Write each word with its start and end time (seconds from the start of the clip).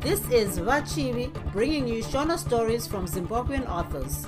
This 0.00 0.20
is 0.30 0.58
Vachivi 0.58 1.30
bringing 1.52 1.86
you 1.86 2.02
Shona 2.02 2.38
stories 2.38 2.86
from 2.86 3.06
Zimbabwean 3.06 3.68
authors. 3.68 4.26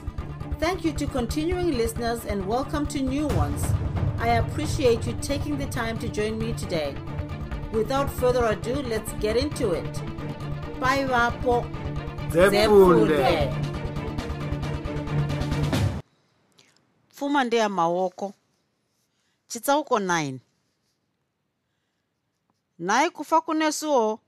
Thank 0.58 0.84
you 0.84 0.92
to 0.92 1.06
continuing 1.06 1.76
listeners 1.78 2.24
and 2.26 2.46
welcome 2.46 2.86
to 2.88 3.00
new 3.00 3.26
ones. 3.28 3.64
I 4.18 4.28
appreciate 4.42 5.06
you 5.06 5.14
taking 5.22 5.56
the 5.56 5.66
time 5.66 5.98
to 6.00 6.08
join 6.08 6.38
me 6.38 6.52
today. 6.52 6.94
Without 7.72 8.10
further 8.10 8.44
ado, 8.44 8.74
let's 8.82 9.12
get 9.14 9.36
into 9.36 9.72
it. 9.72 9.92
Bye, 10.78 11.04
Vapo. 11.06 11.64
Pfuma 17.10 17.44
ndeyamaoko 17.44 18.32
chitsauko 19.48 19.98
9 19.98 20.38
nhai 22.78 23.10
kufa 23.10 23.40
kunesuwo 23.40 24.20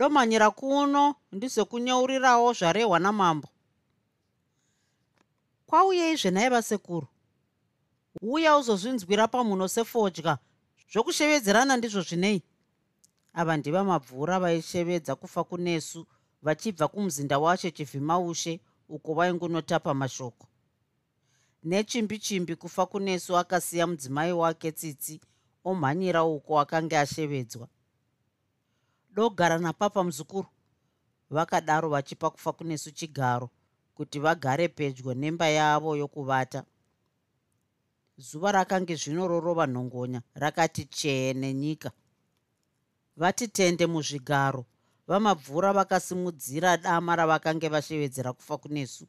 domanyira 0.00 0.50
kuno 0.50 1.14
ndizokunyaurirawo 1.32 2.52
zvarehwa 2.52 2.98
namambo 2.98 3.48
kwauyeizve 5.66 6.30
nhai 6.30 6.48
vasekuru? 6.48 7.06
Uya 8.22 8.56
uzozvinzwira 8.56 9.28
pamhuno 9.28 9.68
sefodya 9.68 10.38
zvokushevedzerana 10.92 11.76
ndizvo 11.76 12.00
zvinei? 12.02 12.42
Ava 13.34 13.56
ndiva 13.56 13.84
mabvura 13.84 14.40
vaishevedza 14.40 15.14
kufa 15.16 15.44
kunesu 15.44 16.06
vachibva 16.42 16.88
kumuzinda 16.88 17.38
wacho 17.38 17.70
chivhimaushe 17.70 18.60
uko 18.88 19.14
vaingunotapa 19.14 19.94
mashoko. 19.94 20.46
Nechimbi 21.62 22.18
chimbi 22.18 22.56
kufa 22.56 22.86
kunesu 22.86 23.36
akasiya 23.38 23.86
mudzimai 23.86 24.32
wake 24.32 24.72
tsitsi 24.72 25.20
omhanyira 25.64 26.24
uko 26.24 26.60
akanga 26.60 27.00
ashevedzwa 27.00 27.68
dogara 29.20 29.58
napapa 29.58 30.04
muzukuru 30.04 30.48
vakadaro 31.30 31.88
vachipa 31.88 32.30
kufa 32.30 32.52
kunesu 32.52 32.90
chigaro 32.90 33.50
kuti 33.94 34.18
vagare 34.18 34.68
pedyo 34.68 35.14
nemba 35.14 35.48
yavo 35.48 35.96
yokuvata. 35.96 36.64
Zuva 38.16 38.52
rakange 38.52 38.94
zvino 38.96 39.28
rorova 39.28 39.66
nhongonya 39.66 40.22
rakati 40.34 40.84
chee 40.84 41.34
nenyika 41.34 41.90
vatitende 43.16 43.86
muzvigaro 43.86 44.64
vamabvura 45.06 45.72
vakasimudzira 45.72 46.76
dama 46.76 47.16
ravakange 47.16 47.68
vashevedzera 47.68 48.32
kufa 48.32 48.58
kunesu. 48.58 49.06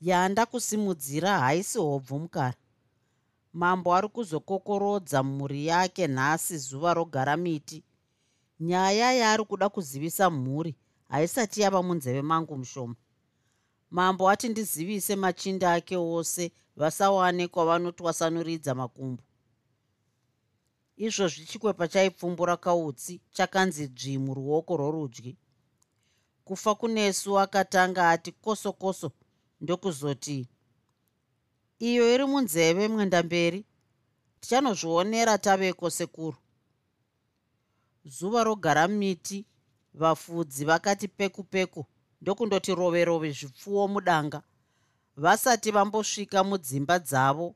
Yanda 0.00 0.46
kusimudzira 0.46 1.38
haisi 1.38 1.78
hobvu 1.78 2.18
mukara 2.18 2.54
mambo 3.52 3.94
ari 3.94 4.08
kuzokokorodza 4.08 5.22
mhuri 5.22 5.66
yake 5.66 6.06
nhasi 6.06 6.58
zuva 6.58 6.94
rogara 6.94 7.36
miti 7.36 7.84
nyaya 8.62 9.12
yaari 9.12 9.44
kuda 9.44 9.68
kuzivisa 9.68 10.30
mhuri 10.30 10.74
haisati 11.08 11.60
yava 11.60 11.82
munzeve 11.82 12.22
mangu 12.22 12.56
mushoma. 12.56 12.94
Mambo 13.90 14.30
ati 14.30 14.48
ndizivise 14.48 15.16
machinda 15.16 15.72
ake 15.72 15.96
ose 15.96 16.52
vasawane 16.76 17.48
kwavanotwasanuridza 17.48 18.74
makumbo. 18.74 19.22
Izvozvi 20.96 21.44
chikwepa 21.46 21.88
chaipfumbura 21.88 22.56
kautsi 22.56 23.20
chakanzi 23.32 23.88
dzvi 23.88 24.18
muruoko 24.18 24.76
rworudyi. 24.76 25.36
Kufa 26.44 26.74
kunesu 26.74 27.38
akatanga 27.38 28.10
ati 28.10 28.32
koso 28.32 28.72
koso 28.72 29.12
ndokuzoti 29.60 30.48
iyo 31.78 32.14
iri 32.14 32.24
munzeve 32.24 32.88
mwendamberi 32.88 33.64
tichanozvionera 34.40 35.38
taveko 35.38 35.90
sekuru 35.90 36.36
zuva 38.04 38.44
rogara 38.44 38.88
miti 38.88 39.46
vafudzi 39.94 40.64
vakati 40.64 41.08
peku 41.08 41.44
peku 41.44 41.86
ndokundoti 42.20 42.74
rove 42.74 43.04
rove 43.04 43.30
zvipfuwo 43.32 43.88
mudanga. 43.88 44.42
Vasati 45.16 45.70
vambosvika 45.70 46.44
mudzimba 46.44 46.98
dzavo 46.98 47.54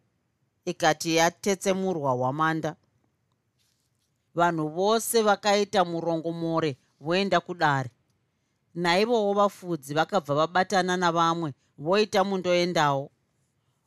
ikati 0.64 1.16
yatetsemurwa 1.16 2.12
hwamanda 2.12 2.76
vanhu 4.34 4.68
vose 4.68 5.22
vakaita 5.22 5.84
murongomore 5.84 6.76
voenda 7.00 7.40
kudare. 7.40 7.90
Naivowo 8.74 9.32
vafudzi 9.34 9.94
vakabva 9.94 10.34
vabatana 10.34 10.96
navamwe 10.96 11.54
voita 11.78 12.24
mundoendawo 12.24 13.10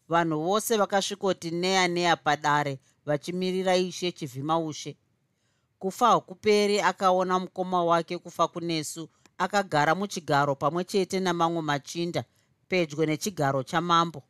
vanhu 0.09 0.43
vose 0.43 0.77
vakasvikoti 0.77 1.51
neya 1.51 1.87
neya 1.87 2.15
padare 2.15 2.79
vachimirira 3.05 3.75
ishe 3.77 4.11
chivhimaushe 4.11 4.97
kufa 5.79 6.07
hakuperi 6.07 6.81
akaona 6.81 7.39
mukoma 7.39 7.83
wake 7.83 8.17
kufa 8.17 8.47
kunesu 8.47 9.09
akagara 9.37 9.95
muchigaro 9.95 10.55
pamwe 10.55 10.83
chete 10.83 11.19
namamwe 11.19 11.61
machinda 11.61 12.23
pedyo 12.69 13.05
nechigaro 13.05 13.63
chamambo. 13.63 14.23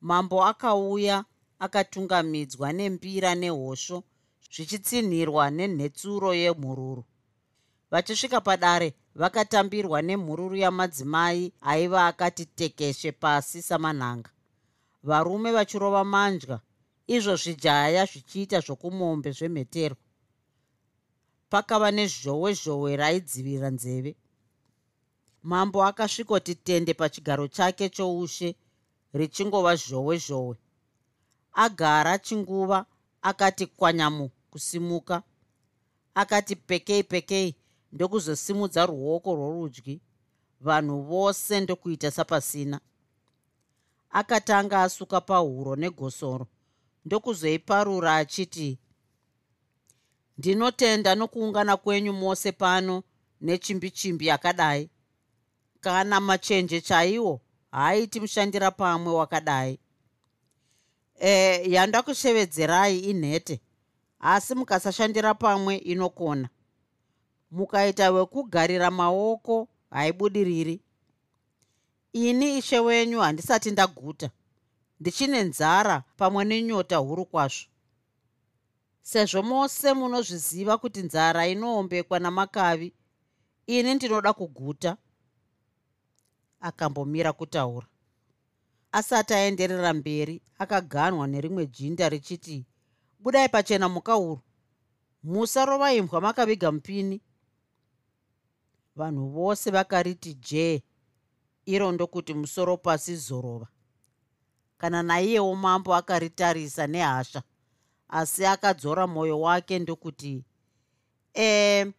Mambo 0.00 0.44
akauya 0.44 1.24
akatungamidzwa 1.58 2.72
nembira 2.72 3.34
nehosho 3.34 4.02
zvichitsinhirwa 4.52 5.50
nenhetsuro 5.50 6.34
yemhururu 6.34 7.04
vachisvika 7.90 8.40
padare 8.40 8.94
vakatambirwa 9.14 10.02
nemhururu 10.02 10.56
yamadzimai 10.56 11.52
aiva 11.60 12.06
akati 12.06 12.44
tekeshe 12.46 13.12
pasi 13.12 13.62
samanhanga. 13.62 14.30
Varume 15.02 15.52
vachirova 15.52 16.04
mandya 16.04 16.60
izvo 17.06 17.36
zvijaya 17.36 18.04
zvichiita 18.10 18.60
zvokumombe 18.60 19.30
zvemhetero 19.38 19.96
pakava 21.52 21.90
nezhowe 21.90 22.50
zhowe 22.62 22.96
raidzivirira 22.96 23.70
nzeve. 23.70 24.12
Mambo 25.42 25.78
akasvikoti 25.84 26.54
tende 26.54 26.94
pachigaro 26.94 27.48
chake 27.48 27.88
choushe 27.88 28.56
richingova 29.12 29.76
zhowe 29.76 30.16
zhowe. 30.26 30.56
Agara 31.52 32.18
chinguva 32.18 32.86
akati 33.22 33.66
kwanyamu 33.66 34.30
kusimuka. 34.50 35.22
Akati 36.14 36.56
pekei 36.56 37.02
pekei 37.02 37.56
ndokuzosimudza 37.92 38.86
ruoko 38.86 39.34
rworudyi. 39.34 40.00
Vanhu 40.60 41.02
vose 41.02 41.60
ndokuita 41.60 42.10
sapasina. 42.10 42.80
Akatanga 44.10 44.82
asuka 44.82 45.20
pahuro 45.20 45.76
negosoro 45.76 46.46
ndokuzoiparura 47.04 48.16
achiti 48.16 48.78
ndinotenda 50.46 51.14
nokuungana 51.14 51.76
kwenyu 51.76 52.12
mose 52.12 52.52
pano 52.52 53.02
nechimbi 53.40 53.90
chimbi 53.90 54.26
yakadai. 54.26 54.90
Kana 55.80 56.20
machenje 56.20 56.80
chaiwo 56.80 57.40
haaiti 57.70 58.20
mushandira 58.20 58.70
pamwe 58.70 59.12
wakadai. 59.14 59.78
E 61.20 61.30
yandakushevedzerai 61.70 62.98
inhete 62.98 63.60
asi 64.20 64.54
mukasashandira 64.54 65.34
pamwe 65.34 65.76
inokona. 65.76 66.48
Mukaita 67.50 68.10
wekugarira 68.10 68.90
maoko 68.90 69.68
haibudiriri 69.90 70.80
ini 72.12 72.58
ishe 72.58 72.78
wenyu 72.78 73.20
handisati 73.20 73.70
ndaguta. 73.70 74.30
Ndichine 75.00 75.42
nzara 75.42 76.02
pamwe 76.16 76.44
nenyota 76.44 76.96
huru 76.96 77.24
kwazvo 77.26 77.66
sezvo 79.02 79.42
mose 79.42 79.94
munozviziva 79.94 80.78
kuti 80.78 81.02
nzara 81.02 81.46
inoombekwa 81.46 82.18
namakavi 82.18 82.94
ini 83.66 83.94
ndinoda 83.94 84.32
kuguta. 84.32 84.96
Akambomira 86.60 87.32
kutaura. 87.32 87.86
Asati 88.92 89.34
aenderera 89.34 89.92
mberi 89.94 90.42
akaganwa 90.58 91.26
nerimwe 91.26 91.66
jinda 91.66 92.08
richiti 92.08 92.66
budai 93.18 93.48
pachena 93.48 93.88
mukauru 93.88 94.40
musarova 95.22 95.92
imbwa 95.94 96.20
makaviga 96.20 96.72
mupini 96.72 97.20
vanhu 98.96 99.28
vose 99.28 99.70
vakariti 99.70 100.34
jee 100.34 100.82
iro 101.66 101.92
ndokuti 101.92 102.34
musoro 102.34 102.76
pasi 102.76 103.16
zorova. 103.16 103.68
Kana 104.78 105.02
naiyewo 105.02 105.54
mambo 105.56 105.94
akaritarisa 105.94 106.86
nehasha 106.86 107.42
asi 108.12 108.46
akadzora 108.46 109.06
mwoyo 109.06 109.40
wake 109.40 109.78
ndokuti 109.78 110.44
e 111.34 111.92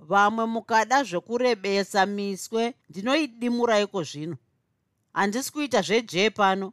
vamwe 0.00 0.44
mukada 0.46 1.04
zvekurebesa 1.04 2.06
miswe 2.06 2.74
ndinoidimuraiko 2.88 4.02
zvino. 4.02 4.36
Handisi 5.12 5.52
kuita 5.52 5.82
zvejee 5.82 6.30
pano. 6.30 6.72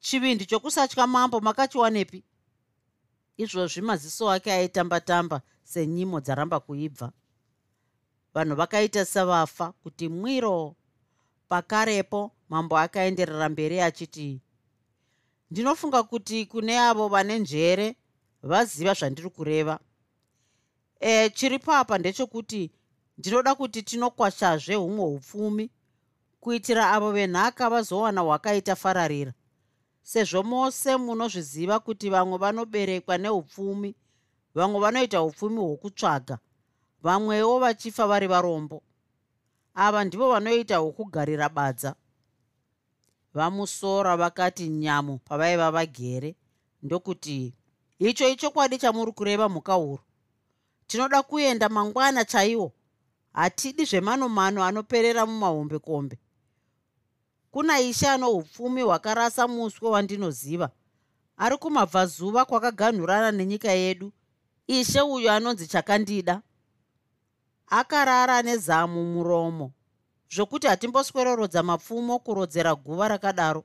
Chivindi 0.00 0.46
chokusatya 0.46 1.06
mambo 1.06 1.40
makachiwanepi. 1.40 2.24
Izvozvi 3.36 3.80
maziso 3.80 4.30
ake 4.30 4.52
aitamba-tamba 4.52 5.40
senyimo 5.64 6.20
dzaramba 6.20 6.60
kuibva. 6.60 7.12
Vanhu 8.34 8.54
vakaita 8.56 9.04
savafa 9.04 9.72
kuti 9.72 10.08
mwiro. 10.08 10.76
Pakarepo 11.48 12.32
mambo 12.48 12.78
akaenderera 12.78 13.48
mberi 13.48 13.80
achiti 13.80 14.40
ndinofunga 15.50 16.02
kuti 16.02 16.46
kune 16.46 16.80
avo 16.80 17.08
vane 17.08 17.38
njere 17.38 17.96
vaziva 18.42 18.94
zvandiri 18.94 19.30
kureva. 19.30 19.78
E, 21.00 21.30
chiri 21.30 21.58
papa 21.58 21.98
ndechekuti 21.98 22.72
ndinoda 23.18 23.54
kuti 23.54 23.82
tinokwashazve 23.82 24.74
humwe 24.74 25.04
upfumi 25.04 25.70
kuitira 26.40 26.90
avo 26.92 27.12
venhaka 27.12 27.70
vazowana 27.70 28.20
hwakaita 28.20 28.76
fararira. 28.76 29.32
Sezvo 30.02 30.42
mose 30.42 30.96
munozviziva 30.96 31.80
kuti 31.80 32.10
vamwe 32.10 32.38
vanoberekwa 32.38 33.18
neupfumi 33.18 33.94
vamwe 34.54 34.80
vanoita 34.80 35.22
upfumi 35.22 35.58
hwokutsvaga 35.60 36.38
vamwewo 37.02 37.58
vachifa 37.58 38.06
vari 38.06 38.26
varombo. 38.26 38.82
Ava 39.74 40.04
ndivo 40.04 40.28
vanoita 40.28 40.76
hwokugarira 40.76 41.48
badza 41.48 41.94
vamusora 43.34 44.16
vakati 44.16 44.68
nyamu 44.68 45.18
pavaiva 45.18 45.70
vagere. 45.70 46.36
Ndokuti 46.82 47.54
icho 47.98 48.28
ichokwadi 48.28 48.78
chamuri 48.78 49.12
kureva 49.12 49.48
mhuka 49.48 49.74
huru 49.74 50.02
tinoda 50.86 51.22
kuenda 51.22 51.68
mangwana 51.68 52.24
chaiwo. 52.24 52.72
Hatidi 53.32 53.84
zvemanomano 53.84 54.64
anoperera 54.64 55.26
mumahombekombe 55.26 56.18
kuna 57.50 57.80
ishe 57.80 58.08
ano 58.08 58.30
upfumi 58.30 58.82
hwakarasa 58.82 59.48
muswe 59.48 59.88
wandinoziva. 59.90 60.70
Ari 61.36 61.56
kumabvazuva 61.56 62.44
kwakaganhurana 62.44 63.32
nenyika 63.32 63.72
yedu. 63.72 64.12
Ishe 64.66 65.00
uyu 65.00 65.30
anonzi 65.30 65.66
chakandida. 65.66 66.42
Akarara 67.66 68.42
nezamu 68.42 69.04
muromo 69.04 69.72
zvokuti 70.30 70.66
hatimboswerorodza 70.66 71.62
mapfumo 71.62 72.18
kurodzera 72.18 72.74
guva 72.74 73.08
rakadaro. 73.08 73.64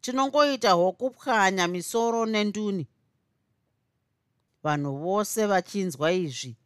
Tinongoita 0.00 0.72
hwokupwanya 0.72 1.68
misoro 1.68 2.26
nenduni. 2.26 2.88
Vanhu 4.62 4.96
vose 4.96 5.46
vachinzwa 5.46 6.12
izvi 6.12 6.56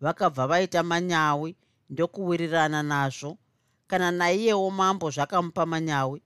vakabva 0.00 0.46
vaita 0.46 0.82
manyawi 0.82 1.56
ndokuwirirana 1.90 2.82
nazvo 2.82 3.38
kana 3.86 4.10
naiyewo 4.10 4.70
mambo 4.70 5.10
zvakamupa 5.10 5.66
manyawi. 5.66 6.22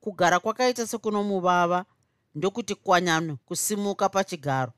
Kugara 0.00 0.40
kwakaita 0.40 0.86
sekunomuvava 0.86 1.84
ndokuti 2.34 2.74
kwanyano 2.74 3.36
kusimuka 3.36 4.08
pachigaro. 4.08 4.72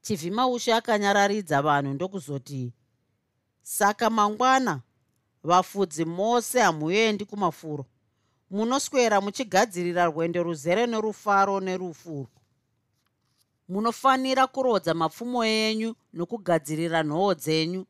Chivhimaushe 0.00 0.74
akanyararidza 0.74 1.62
vanhu 1.62 1.94
ndokuzoti 1.94 2.72
saka 3.62 4.10
mangwana 4.10 4.80
vafudzi 5.44 6.04
mose 6.04 6.60
hamuendi 6.60 7.24
kumafuro. 7.24 7.86
Munoswera 8.50 9.20
muchigadzirira 9.20 10.04
rwendo 10.06 10.42
ruzere 10.42 10.86
nerufaro 10.86 11.60
nerufuro. 11.60 12.28
Munofanira 13.68 14.46
kurodza 14.46 14.94
mapfumo 14.94 15.44
enyu 15.44 15.94
nokugadzirira 16.12 17.02
nhoo 17.02 17.34
dzenyu. 17.34 17.86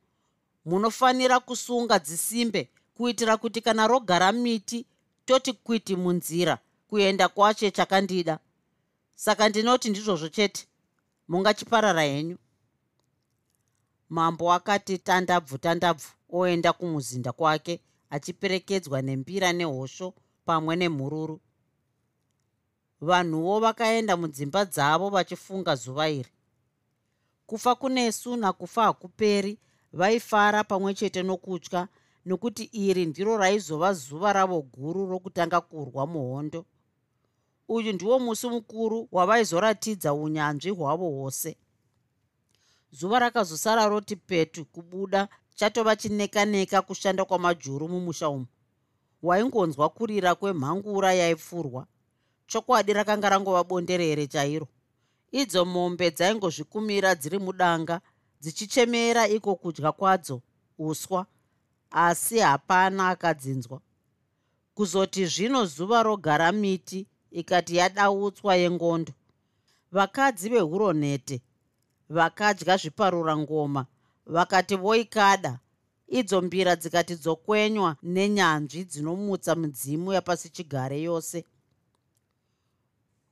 Munofanira 0.65 1.41
kusunga 1.41 1.99
dzisimbe 1.99 2.69
kuitira 2.95 3.37
kuti 3.37 3.61
kana 3.61 3.87
rogara 3.87 4.33
miti 4.33 4.87
toti 5.27 5.53
kwiti 5.53 5.97
munzira 5.97 6.59
kuenda 6.89 7.29
kwache 7.29 7.71
chakandida. 7.71 8.39
Saka 9.15 9.49
ndinoti 9.49 9.91
ndizvozvo 9.91 10.29
chete. 10.29 10.67
Mungachiparara 11.29 12.03
henyu 12.03 12.37
mambo 14.09 14.53
akati 14.53 14.99
tandabvu 14.99 15.59
tandabvu 15.59 16.09
oenda 16.31 16.73
kumuzinda 16.73 17.33
kwake 17.33 17.81
achiperekedzwa 18.11 19.03
nembira 19.03 19.53
nehosho 19.53 20.15
pamwe 20.45 20.77
nemhururu. 20.77 21.41
Vanhuwo 23.01 23.61
vakaenda 23.61 24.17
mudzimba 24.17 24.65
dzavo 24.65 25.11
vachifunga 25.11 25.75
zuva 25.77 26.09
iri. 26.09 26.31
Kufa 27.47 27.75
kunesu 27.75 28.37
nakufa 28.37 28.83
hakuperi 28.83 29.59
vaifara 29.93 30.65
pamwe 30.65 30.95
chete 30.95 31.23
nokutya 31.23 31.89
nokuti 32.25 32.65
iri 32.73 33.07
ndiro 33.07 33.37
raizova 33.37 33.93
zuva 33.93 34.33
ravo 34.33 34.63
guru 34.63 35.07
rokutanga 35.07 35.61
kurwa 35.61 36.07
muhondo. 36.07 36.65
Uyu 37.69 37.93
ndiwo 37.93 38.19
musi 38.19 38.49
mukuru 38.49 39.09
wavaizoratidza 39.13 40.15
unyanzvi 40.15 40.71
hwavo 40.71 41.09
hwose 41.11 41.57
zuva 42.90 43.19
rakazosara 43.19 43.87
roti 43.87 44.17
petu 44.17 44.64
kubuda 44.64 45.29
chatova 45.55 45.96
chineka-neka 45.96 46.82
kushanda 46.82 47.25
kwamajuru 47.25 47.88
mumusha 47.88 48.29
umu. 48.29 48.46
Waingonzwa 49.23 49.88
kurira 49.88 50.35
kwemhangura 50.35 51.12
yaipfurwa. 51.14 51.87
Chokwadi 52.46 52.93
rakanga 52.93 53.29
rangova 53.29 53.64
bonderere 53.64 54.26
chairo? 54.26 54.69
Idzo 55.32 55.64
mombe 55.64 56.11
dzaingozvikumira 56.11 57.14
dziri 57.14 57.38
mudanga 57.38 58.00
dzichichemera 58.40 59.29
iko 59.29 59.55
kudya 59.55 59.93
kwadzo 59.93 60.43
uswa 60.79 61.26
asi 61.90 62.38
hapana 62.38 63.08
akadzinzwa. 63.08 63.81
Kuzoti 64.75 65.26
zvino 65.26 65.67
zuva 65.67 66.02
rogara 66.02 66.52
miti 66.52 67.06
ikati 67.31 67.76
yadautswa 67.76 68.56
yengondo. 68.56 69.12
Vakadzi 69.93 70.49
vehuronhete 70.49 71.43
vakadya 72.09 72.77
zviparura 72.77 73.37
ngoma 73.37 73.87
vakati 74.27 74.77
voikada. 74.77 75.59
Idzo 76.09 76.43
mbira 76.43 76.77
dzikati 76.77 77.15
dzokwenywa 77.15 77.97
nenyanzvi 78.03 78.85
dzinomutsa 78.85 79.55
midzimu 79.55 80.13
yapasi 80.13 80.49
chigare 80.51 81.03
yose. 81.03 81.45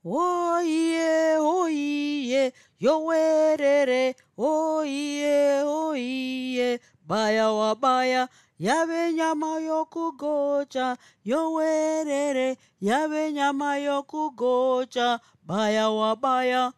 Oiye 0.05 1.37
oiye 1.37 2.53
yowerere. 2.79 4.15
Oiye 4.37 5.63
oiye 5.63 6.79
baya 7.07 7.49
wabaya 7.51 8.29
yave 8.59 9.13
nyama 9.13 9.59
yokugocha. 9.59 10.97
Yowerere 11.25 12.57
yave 12.81 13.31
nyama 13.31 13.77
yokugocha 13.77 15.19
baya 15.43 15.89
wabaya 15.89 16.73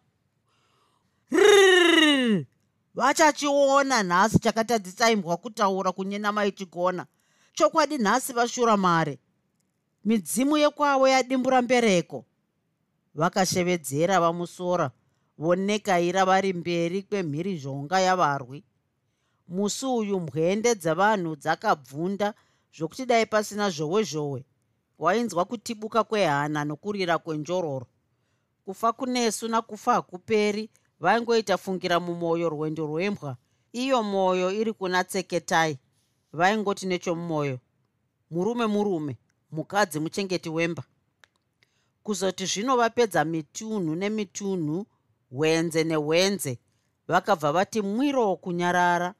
vachachiona 2.94 4.02
nhasi 4.02 4.38
chakatadzitsaimbwa 4.38 5.36
kutaura 5.36 5.92
kunyena 5.92 6.32
maichigona 6.32 7.06
chokwadi 7.52 7.98
nhasi 7.98 8.32
vashura 8.32 8.76
mare 8.76 9.18
midzimu 10.04 10.56
yekwavo 10.56 11.08
yadimbura 11.08 11.62
mbereko 11.62 12.24
vakashevedzera 13.14 14.20
vamusora 14.20 14.90
vonekaira 15.38 16.24
vari 16.24 16.52
mberi 16.52 17.02
kwemhirizhonga 17.02 18.00
yavarwi 18.00 18.64
musi 19.48 19.86
uyu 19.86 20.20
mwende 20.20 20.74
dzavanhu 20.74 21.36
dzakabvunda 21.36 22.34
zvokuti 22.76 23.06
dai 23.06 23.26
pasina 23.26 23.70
zhowe 23.70 24.02
zhowe 24.02 24.44
wainzwa 24.98 25.44
kutibuka 25.44 26.04
kwehana 26.04 26.64
nokurira 26.64 27.18
kwenjororo 27.18 27.86
kufa 28.64 28.92
kunesu 28.92 29.48
nakufa 29.48 29.92
hakuperi 29.92 30.70
vaingoita 31.00 31.58
fungira 31.58 32.00
mumwoyo 32.00 32.48
rwendo 32.48 32.86
rwembwa. 32.86 33.36
Iyo 33.72 34.02
mwoyo 34.02 34.52
iri 34.52 34.72
kuna 34.72 35.04
tseketai 35.04 35.78
vaingoti 36.32 36.86
nechomumwoyo 36.86 37.58
murume 38.30 38.66
murume 38.66 39.16
mukadzi 39.52 40.00
muchengeti 40.00 40.48
wemba. 40.48 40.82
Kuzoti 42.02 42.46
zvino 42.46 42.76
vapedza 42.76 43.24
mitunhu 43.24 43.94
nemitunhu 43.94 44.86
hwenze 45.30 45.84
nehwenze 45.84 46.58
vakabva 47.08 47.52
vati 47.52 47.82
mwiro 47.82 48.36
kunyarara 48.36 49.14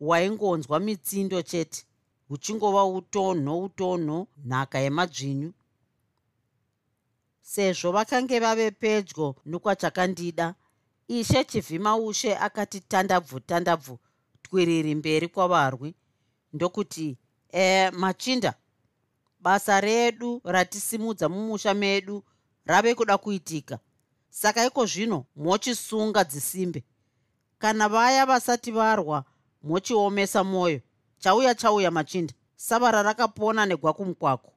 waingonzwa 0.00 0.80
mitsindo 0.80 1.42
chete 1.42 1.84
huchingova 2.28 2.84
utonho 2.84 3.62
utonho 3.62 4.26
nhaka 4.44 4.78
yemadzvinyu. 4.78 5.52
Sezvo 7.42 7.92
vakange 7.92 8.40
vave 8.40 8.70
pedyo 8.70 9.34
nokwachakandida 9.46 10.54
ishe 11.08 11.44
chivhima 11.44 11.96
ushe 11.96 12.36
akati 12.36 12.80
tandabvu 12.80 13.40
tandabvu 13.40 13.98
twiriri 14.42 14.94
mberi 14.94 15.28
kwavarwi 15.28 15.94
ndokuti 16.52 17.18
e 17.52 17.90
machinda 17.90 18.54
basa 19.40 19.80
redu 19.80 20.40
ratisimudza 20.44 21.28
mumusha 21.28 21.74
medu 21.74 22.24
rave 22.64 22.94
kuda 22.94 23.18
kuitika. 23.18 23.78
Saka 24.30 24.66
iko 24.66 24.86
zvino 24.86 25.24
mochisunga 25.36 26.24
dzisimbe. 26.24 26.84
Kana 27.58 27.88
vaya 27.88 28.26
vasati 28.26 28.70
varwa 28.70 29.24
mochiomesa 29.62 30.44
mwoyo 30.44 30.80
chauya 31.18 31.54
chauya 31.54 31.90
machinda. 31.90 32.34
Savara 32.56 33.02
rakapona 33.02 33.66
negwakumukwako 33.66 34.52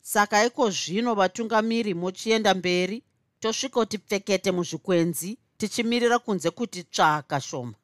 saka 0.00 0.44
iko 0.44 0.70
zvino 0.70 1.14
vatungamiri 1.14 1.94
mochienda 1.94 2.54
mberi 2.54 3.02
tosvikoti 3.40 3.98
pfekete 3.98 4.52
muzvikwenzi 4.52 5.38
tichimirira 5.64 6.18
kunze 6.18 6.50
kuti 6.50 6.82
tsvaka 6.84 7.40
shoma. 7.40 7.74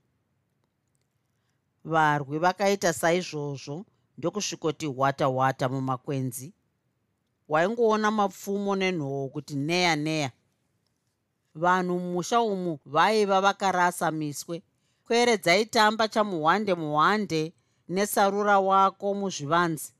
Varwi 1.84 2.38
vakaita 2.38 2.92
saizvozvo 2.92 3.84
ndokusvikoti 4.18 4.86
hwata 4.86 5.26
hwata 5.26 5.68
mumakwenzi. 5.68 6.52
Waingoona 7.48 8.10
mapfumo 8.10 8.76
nenhoo 8.76 9.28
kuti 9.28 9.54
neya 9.56 9.96
neya. 9.96 10.30
Vanhu 11.54 11.98
mumusha 11.98 12.40
umu 12.40 12.78
vaiva 12.86 13.40
vakarasa 13.40 14.10
miswe. 14.10 14.62
Kwere 15.06 15.36
dzaitamba 15.38 16.08
chamuhwande 16.08 16.74
muhwande 16.74 17.52
nesarura 17.88 18.60
wako 18.60 19.14
muzvivanzi 19.14 19.92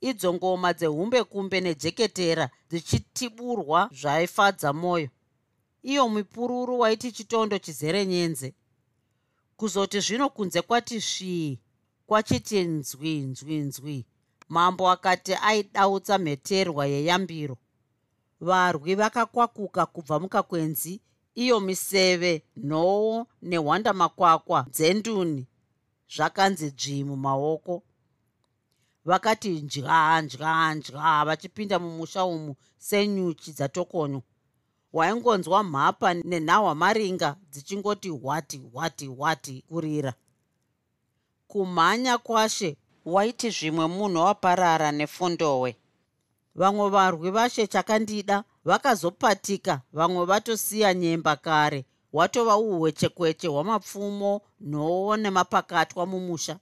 idzo 0.00 0.34
ngoma 0.34 0.72
dzehumbe 0.72 1.24
kumbe 1.24 1.60
nejeketera 1.60 2.50
dzichitiburwa 2.70 3.90
zvaifadza 4.00 4.72
mwoyo 4.72 5.08
iyo 5.82 6.08
mipururu 6.08 6.78
waiti 6.78 7.12
chitondo 7.12 7.58
chizere 7.58 8.06
nyenze. 8.06 8.54
Kuzoti 9.56 10.00
zvino 10.00 10.28
kunze 10.30 10.62
kwati 10.62 11.00
svii 11.00 11.58
kwachiti 12.06 12.60
nzwi 12.60 13.12
nzwi 13.30 13.56
nzwi. 13.56 14.06
Mambo 14.48 14.90
akati 14.90 15.34
aidautsa 15.34 16.18
mheterwa 16.18 16.86
yeyambiro. 16.86 17.56
Varwi 18.40 18.94
vakakwakuka 18.94 19.86
kubva 19.86 20.20
mukakwenzi 20.20 21.00
iyo 21.34 21.60
miseve 21.60 22.32
nhoo 22.56 23.26
nehwandamakwakwa 23.42 24.66
dzenduni. 24.70 25.46
Zvakanzi 26.14 26.70
dzvi 26.70 27.04
mumaoko. 27.04 27.82
Vakati 29.04 29.50
ndya 29.60 30.22
ndya 30.22 30.74
ndya 30.74 31.24
vachipinda 31.24 31.78
mumusha 31.78 32.24
umu 32.24 32.56
senyuchi 32.78 33.52
dzatokonyo 33.52 34.22
waingonzwa 34.92 35.64
mhapa 35.64 36.14
nenhahwa 36.14 36.74
maringa 36.74 37.36
dzichingoti 37.50 38.08
hwati 38.08 38.58
hwati 38.58 39.06
hwati 39.06 39.64
kurira. 39.68 40.14
Kumhanya 41.48 42.18
kwashe 42.18 42.76
waiti 43.04 43.50
zvimwe 43.50 43.86
munhu 43.86 44.20
waparara 44.20 44.92
nefundowe 44.92 45.76
vamwe 46.54 46.88
varwi 46.88 47.30
vashe 47.30 47.66
chakandida 47.66 48.44
vakazopatika 48.64 49.80
vamwe 49.92 50.24
vatosiya 50.24 50.94
nyemba 50.94 51.36
kare 51.36 51.84
hwatova 52.12 52.56
uhwechekweche 52.56 53.48
hwamapfumo 53.48 54.40
nhoo 54.60 55.16
nemapakatwa 55.16 56.06
mumusha. 56.06 56.58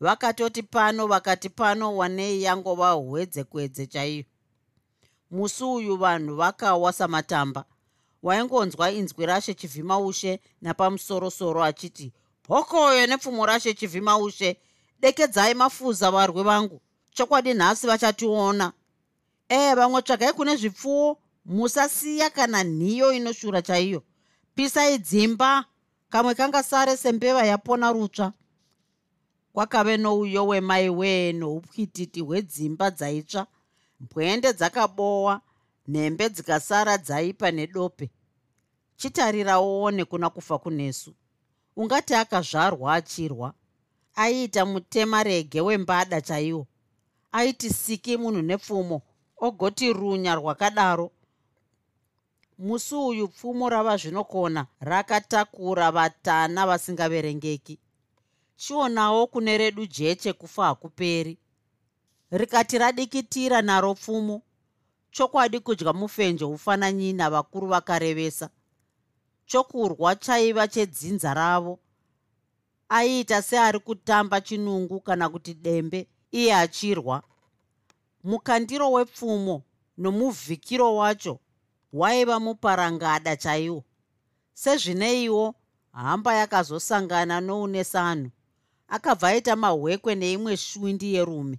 Vakatoti 0.00 0.62
pano 0.62 1.06
vakati 1.06 1.48
pano 1.48 1.96
wanei 1.96 2.42
yangova 2.42 2.90
hwedzekwedze 2.90 3.86
chaiyo 3.86 4.24
musi 5.30 5.64
uyu 5.64 5.96
vanhu 5.96 6.36
vakawa 6.36 6.92
samatamba 6.92 7.64
waingonzwa 8.22 8.90
inzwi 8.90 9.26
rashe 9.26 9.54
chivhimaushe 9.54 10.40
napamusorosoro 10.60 11.64
achiti 11.64 12.12
hokoyo 12.48 13.06
nepfumo 13.06 13.46
rashe 13.46 13.74
chivhimaushe 13.74 14.56
dekedzai 15.00 15.54
mafuza 15.54 16.10
varwi 16.10 16.42
vangu 16.42 16.80
chokwadi 17.16 17.54
nhasi 17.54 17.86
vachationa. 17.86 18.72
Ee 19.50 19.74
vamwe 19.74 20.02
tsvagai 20.02 20.32
kune 20.32 20.56
zvipfuwo 20.56 21.18
musasiya 21.44 22.30
kana 22.30 22.64
nhiyo 22.64 23.12
inoshura 23.12 23.62
chaiyo. 23.62 24.02
Pisai 24.54 24.98
dzimba 24.98 25.64
kamwe 26.08 26.34
kanga 26.34 26.62
sare 26.62 26.96
sembeva 26.96 27.46
yapona 27.46 27.92
rutsva. 27.92 28.32
Kwakave 29.52 29.96
nouyo 29.96 30.46
wemai 30.46 30.88
wee 30.88 31.32
noupwititi 31.32 32.20
hwedzimba 32.20 32.90
dzaitsva 32.90 33.46
mbwende 34.00 34.52
dzakabowa 34.52 35.40
nhembe 35.88 36.28
dzikasara 36.28 36.98
dzaipa 36.98 37.50
nedope. 37.50 38.10
Chitarirawowo 38.96 39.90
nekuna 39.90 40.30
kufa 40.30 40.58
kunesu. 40.58 41.14
Ungati 41.76 42.14
akazvarwa 42.14 42.94
achirwa 42.94 43.54
aiita 44.14 44.64
mutemarege 44.66 45.60
wembada 45.60 46.20
chaiwo. 46.20 46.66
Aiti 47.32 47.70
siki 47.70 48.16
munhu 48.16 48.42
nepfumo 48.42 49.02
ogoti 49.36 49.92
runya 49.92 50.34
rwakadaro. 50.34 51.10
Musi 52.58 52.94
uyu 52.94 53.28
pfumo 53.28 53.68
rava 53.68 53.96
zvinokona 53.96 54.66
rakatakura 54.80 55.90
vatana 55.90 56.66
vasingaverengeki. 56.66 57.78
Chionawo 58.56 59.26
kune 59.26 59.58
redu 59.58 59.86
jeche 59.86 60.32
kufa 60.32 60.64
hakuperi 60.64 61.38
rikati 62.30 62.78
radikitira 62.78 63.62
naro 63.62 63.94
pfumo. 63.94 64.42
Chokwadi 65.10 65.60
kudya 65.60 65.92
mufenje 65.92 66.44
ufananyina 66.44 67.30
vakuru 67.30 67.66
vakarevesa. 67.66 68.50
Chokurwa 69.46 70.16
chaiva 70.16 70.68
chedzinza 70.68 71.34
ravo. 71.34 71.78
Aiita 72.88 73.42
seari 73.42 73.78
kutamba 73.78 74.40
chinungu 74.40 75.00
kana 75.00 75.28
kuti 75.28 75.54
dembe 75.54 76.08
iye 76.30 76.54
achirwa. 76.54 77.22
Mukandiro 78.24 78.92
wepfumo 78.92 79.62
nomuvhikiro 79.98 80.96
wacho 80.96 81.38
waiva 81.92 82.40
muparangada 82.40 83.36
chaiwo. 83.36 83.84
Sezvineiwo 84.54 85.54
hamba 85.92 86.34
yakazosangana 86.34 87.40
noune 87.40 87.84
sanhu 87.84 88.30
akabva 88.88 89.28
aita 89.28 89.56
mahwekwe 89.56 90.14
neimwe 90.14 90.56
shwindi 90.56 91.14
yerume 91.14 91.58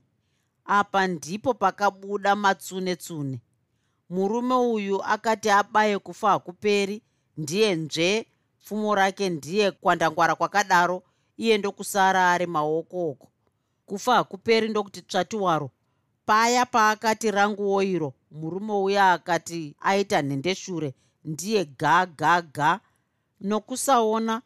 apa 0.68 1.08
ndipo 1.08 1.54
pakabuda 1.54 2.36
matsune 2.36 2.96
tsune 2.96 3.42
murume 4.10 4.56
uyu 4.56 5.04
akati 5.04 5.50
abaye 5.50 6.00
kufa 6.00 6.30
hakuperi 6.30 7.02
ndiye 7.38 7.76
nzve 7.76 8.26
pfumo 8.60 8.96
rake 8.96 9.30
ndiye 9.30 9.72
kwandangwara 9.72 10.36
kwakadaro 10.36 11.04
iye 11.38 11.58
ndokusara 11.58 12.32
ari 12.32 12.46
maoko 12.48 13.10
oko. 13.10 13.28
Kufa 13.86 14.16
hakuperi 14.16 14.70
ndokuti 14.70 15.02
tsvati 15.02 15.36
waro 15.36 15.72
paya 16.26 16.66
paakati 16.66 17.32
ranguwo 17.32 17.84
iro 17.84 18.14
murume 18.32 18.74
uya 18.74 19.12
akati 19.14 19.76
aita 19.80 20.22
nhendeshure 20.22 20.94
ndiye 21.26 21.66
ga 21.66 22.06
ga 22.06 22.42
ga. 22.42 22.80
Nokusaona 23.42 24.42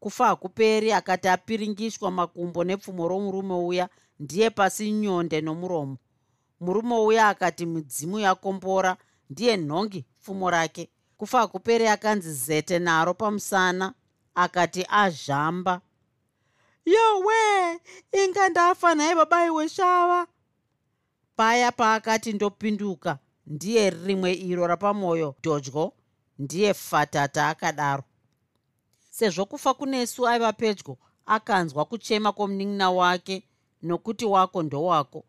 kufa 0.00 0.26
hakuperi 0.26 0.92
akati 0.92 1.28
apiringishwa 1.28 2.10
makumbo 2.10 2.64
nepfumo 2.64 3.08
romurume 3.08 3.54
uya 3.54 3.88
ndiye 4.20 4.50
pasi 4.50 4.90
nyonde 4.92 5.40
nomuromo. 5.40 5.96
Murume 6.60 6.94
uya 6.98 7.28
akati 7.28 7.66
midzimu 7.66 8.18
yakombora. 8.18 8.96
Ndiye 9.30 9.56
nhongi 9.56 10.04
pfumo 10.20 10.50
rake. 10.50 10.90
Kufa 11.16 11.38
hakuperi 11.38 11.86
akanzi 11.88 12.32
zete 12.32 12.78
naro 12.78 13.14
pamusana. 13.14 13.94
Akati 14.34 14.86
azhamba. 14.88 15.80
Yowe 16.84 17.80
inga 18.24 18.48
ndafa 18.48 18.94
nhaye 18.94 19.14
babai 19.14 19.50
weshava 19.50 20.26
paya 21.36 21.72
paakati 21.72 22.32
ndopinduka 22.32 23.18
ndiye 23.46 23.90
rimwe 23.90 24.32
iro 24.32 24.66
rapamwoyo 24.66 25.34
dodyo. 25.42 25.92
Ndiye 26.38 26.74
fatata 26.74 27.48
akadaro. 27.48 28.02
Sezvo 29.10 29.46
kufa 29.46 29.74
kunesu 29.74 30.28
aiva 30.28 30.52
pedyo 30.52 30.96
akanzwa 31.26 31.84
kuchema 31.84 32.32
kwomunin'ina 32.32 32.90
wake 32.90 33.48
nokuti 33.84 34.24
wako 34.24 34.62
ndowako. 34.62 35.24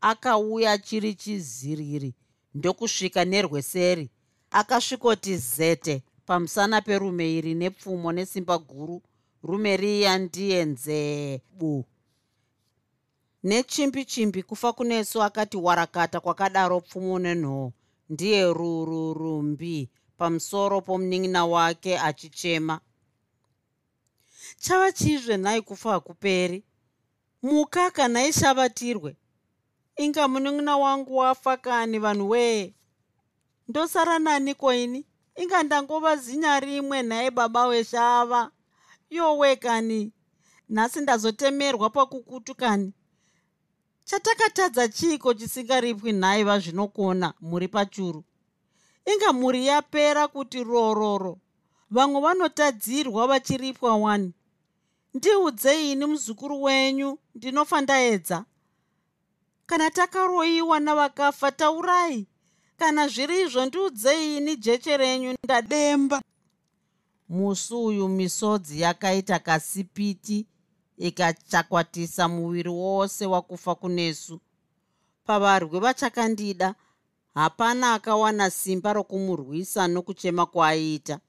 Akauya 0.00 0.72
achiri 0.72 1.14
chiziriri 1.14 2.14
ndokusvika 2.54 3.24
nerweseri 3.24 4.10
akasvikoti 4.50 5.36
zete 5.36 6.02
pamusana 6.26 6.80
perume 6.80 7.36
iri 7.38 7.54
nepfumo 7.54 8.12
nesimba 8.12 8.58
guru. 8.58 9.02
Rume 9.42 9.76
riya 9.76 10.18
ndiye 10.18 10.64
nzee 10.64 11.40
bu 11.58 11.84
nechimbi 13.42 14.04
chimbi 14.04 14.42
kufa 14.42 14.72
kunesu 14.72 15.22
akati 15.22 15.56
warakata 15.56 16.20
kwakadaro 16.20 16.80
pfumo 16.80 17.18
nenhoo 17.18 17.72
ndiye 18.08 18.44
rururumbi 18.52 19.90
pamusoro 20.16 20.80
pomunin'ina 20.80 21.46
wake 21.46 21.98
achichema. 21.98 22.80
Chava 24.58 24.92
chizve 24.92 25.36
nhai 25.36 25.60
kufa 25.62 25.90
hakuperi 25.90 26.64
muka 27.42 27.90
kana 27.90 28.26
ishavatirwe 28.26 29.16
inga 29.96 30.28
munun'una 30.28 30.76
wangu 30.76 31.16
wafa 31.16 31.56
kani 31.56 31.98
vanhu 31.98 32.28
wee? 32.30 32.74
Ndosara 33.68 34.18
naniko 34.18 34.72
ini 34.74 35.06
inga 35.36 35.62
ndangova 35.62 36.16
zinya 36.16 36.60
rimwe 36.60 37.02
nhaye 37.02 37.30
baba 37.30 37.66
weshava 37.66 38.50
yowe 39.10 39.56
kani 39.56 40.12
nhasi 40.68 41.00
ndazotemerwa 41.00 41.90
pakukutu 41.90 42.54
kani 42.54 42.92
chatakatadza 44.04 44.88
chiiko 44.88 45.34
chisingaripwi 45.34 46.12
nhai 46.12 46.44
vazvinokona 46.44 47.34
muri 47.40 47.68
pachuru? 47.68 48.24
Inga 49.06 49.32
mhuri 49.32 49.66
yapera 49.66 50.28
kuti 50.28 50.64
rororo. 50.64 51.38
Vamwe 51.90 52.20
vanotadzirwa 52.20 53.26
vachiripwa 53.26 53.96
wani 53.96 54.32
ndiudzeini 55.14 56.06
muzukuru 56.06 56.62
wenyu 56.62 57.18
ndinofa 57.34 57.80
ndaedza. 57.80 58.44
Kana 59.66 59.90
takaroyiwa 59.90 60.80
navakafa 60.80 61.52
taurai. 61.52 62.26
Kana 62.76 63.08
zviri 63.08 63.40
izvo 63.42 63.66
ndiudzeini 63.66 64.56
jeche 64.56 64.96
renyu 64.96 65.34
ndademba. 65.44 66.22
Musi 67.28 67.74
uyu 67.74 68.08
misodzi 68.08 68.80
yakaita 68.80 69.38
kasipiti 69.38 70.46
ikachakwatisa 70.96 72.28
muviri 72.28 72.68
wose 72.68 73.26
wakufa 73.26 73.74
kunesu 73.74 74.40
pavarwi 75.24 75.80
vachakandida 75.80 76.74
hapana 77.34 77.94
akawana 77.94 78.50
simba 78.50 78.92
rokumurwisa 78.92 79.88
nokuchema 79.88 80.46
kwaaiita. 80.46 81.20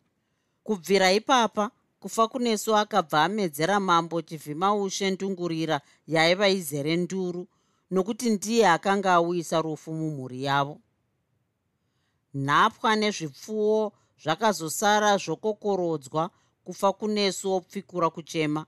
Kubvira 0.63 1.11
ipapa 1.11 1.71
kufa 1.99 2.27
kunesu 2.27 2.75
akabva 2.75 3.23
amedzera 3.23 3.79
mambo 3.79 4.21
chivhimaushe 4.21 5.11
ndungurira 5.11 5.81
yaiva 6.07 6.47
izere 6.49 6.95
nduru 6.97 7.47
nokuti 7.91 8.29
ndiye 8.29 8.67
akanga 8.75 9.13
auyisa 9.13 9.61
rufu 9.61 9.93
mumhuri 9.93 10.43
yavo. 10.43 10.75
Nhapwa 12.33 12.95
nezvipfuwo 12.95 13.93
zvakazosara 14.23 15.17
zvokokorodzwa 15.23 16.23
kufa 16.65 16.89
kunesu 16.93 17.45
opfikura 17.53 18.09
kuchema. 18.09 18.65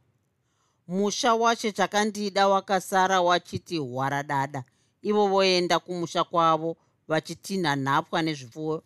Musha 0.88 1.33
wacho 1.35 1.71
chakandida 1.71 2.47
wakasara 2.47 3.21
wachiti 3.21 3.77
hwaradada 3.77 4.63
ivo 5.01 5.27
voenda 5.27 5.79
kumusha 5.79 6.23
kwavo 6.23 6.77
vachitinha 7.07 7.75
nhapwa 7.75 8.21
nezvipfuwo 8.21 8.83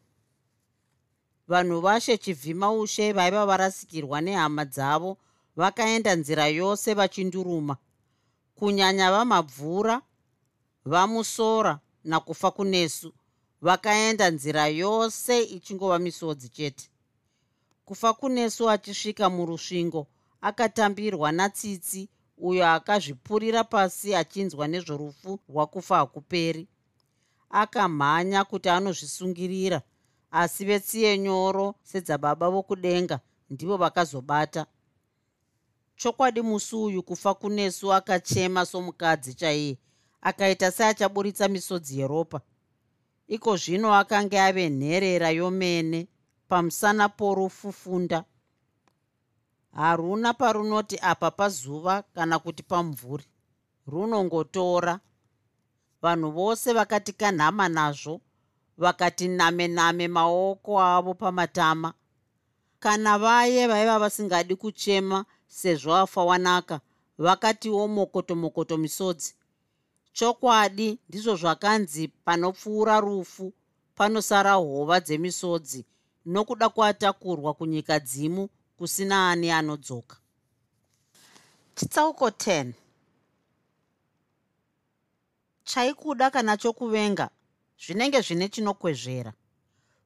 vanhu 1.47 1.81
vashe 1.81 2.17
chivhima 2.17 2.71
ushe 2.71 3.13
vaiva 3.13 3.45
varasikirwa 3.45 4.21
nehama 4.21 4.65
dzavo 4.65 5.17
vakaenda 5.55 6.15
nzira 6.15 6.47
yose 6.47 6.93
vachinduruma. 6.93 7.77
Kunyanya 8.55 9.11
vamabvura 9.11 10.01
vamusora 10.85 11.79
nakufa 12.03 12.51
kunesu 12.51 13.13
vakaenda 13.61 14.29
nzira 14.31 14.67
yose 14.67 15.43
ichingova 15.43 15.99
misodzi 15.99 16.49
chete. 16.49 16.89
Kufa 17.85 18.13
kunesu 18.13 18.69
achisvika 18.69 19.29
murusvingo 19.29 20.07
akatambirwa 20.41 21.31
natsitsi 21.31 22.09
uyo 22.37 22.67
akazvipurira 22.69 23.63
pasi 23.63 24.15
achinzwa 24.15 24.67
nezvorufu 24.67 25.39
rwakufa 25.49 25.95
hakuperi. 25.97 26.67
Akamhanya 27.49 28.43
kuti 28.43 28.69
anozvisungirira 28.69 29.81
asi 30.35 30.65
vetsiye 30.65 31.17
nyoro 31.17 31.75
sedzababa 31.83 32.49
vokudenga 32.49 33.19
ndivo 33.49 33.77
vakazobata. 33.77 34.65
Chokwadi 35.95 36.41
musi 36.41 36.75
uyu 36.75 37.03
kufa 37.03 37.33
kunesu 37.33 37.93
akachema 37.93 38.65
somukadzi 38.65 39.33
chaiye 39.33 39.77
akaita 40.21 40.71
seachaburitsa 40.71 41.47
misodzi 41.47 41.99
yeropa. 41.99 42.41
Iko 43.27 43.57
zvino 43.57 43.95
akanga 43.95 44.45
ave 44.45 44.69
nherera 44.69 45.29
yomene 45.29 46.07
pamusana 46.47 47.09
porufufunda. 47.09 48.23
Haruna 49.71 50.33
parunoti 50.33 50.97
apa 51.01 51.31
pazuva 51.31 52.03
kana 52.15 52.39
kuti 52.39 52.63
pamvuri 52.63 53.25
runongotora. 53.87 54.99
Vanhu 56.01 56.31
vose 56.31 56.73
vakati 56.73 57.13
kanhama 57.13 57.69
nazvo 57.69 58.21
vakati 58.77 59.27
name 59.27 59.67
name 59.67 60.07
maoko 60.07 60.81
avo 60.81 61.13
pamatama. 61.13 61.93
Kana 62.79 63.17
vaye 63.17 63.67
vaiva 63.67 63.99
vasingadi 63.99 64.55
kuchema 64.55 65.25
sezvo 65.47 65.95
afa 65.95 66.23
wanaka 66.23 66.79
vakatiwo 67.17 67.87
mokoto 67.87 68.35
mokoto 68.35 68.77
misodzi. 68.77 69.35
Chokwadi 70.13 70.99
ndizvo 71.09 71.35
zvakanzi 71.35 72.07
panopfuura 72.07 72.99
rufu 72.99 73.53
panosara 73.95 74.53
hova 74.53 74.99
dzemisodzi 74.99 75.85
nokuda 76.25 76.69
kuatakurwa 76.69 77.53
kunyika 77.53 77.99
dzimu 77.99 78.49
kusina 78.77 79.29
ani 79.29 79.51
anodzoka. 79.51 80.17
Chitsauko 81.75 82.27
10 82.29 82.71
chaikuda 85.63 86.31
kana 86.31 86.57
chokuvenga 86.57 87.29
zvinenge 87.83 88.21
zvine 88.21 88.49
chinokwezvera. 88.49 89.33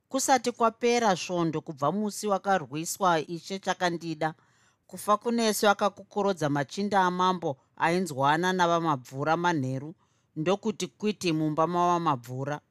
Kusati 0.10 0.52
kwapera 0.52 1.16
svondo 1.16 1.62
kubva 1.62 1.92
musi 1.92 2.28
wakarwiswa 2.28 3.20
ishe 3.20 3.60
chakandida 3.60 4.34
kufa 4.88 5.18
kunesu 5.18 5.70
akakokorodza 5.70 6.50
machinda 6.50 7.02
amambo 7.02 7.58
ainzwana 7.78 8.54
navamabvura 8.54 9.38
manheru 9.38 9.96
ndokuti 10.36 10.88
kwiti 10.88 11.34
mumba 11.34 11.68
mavamabvura 11.68 12.62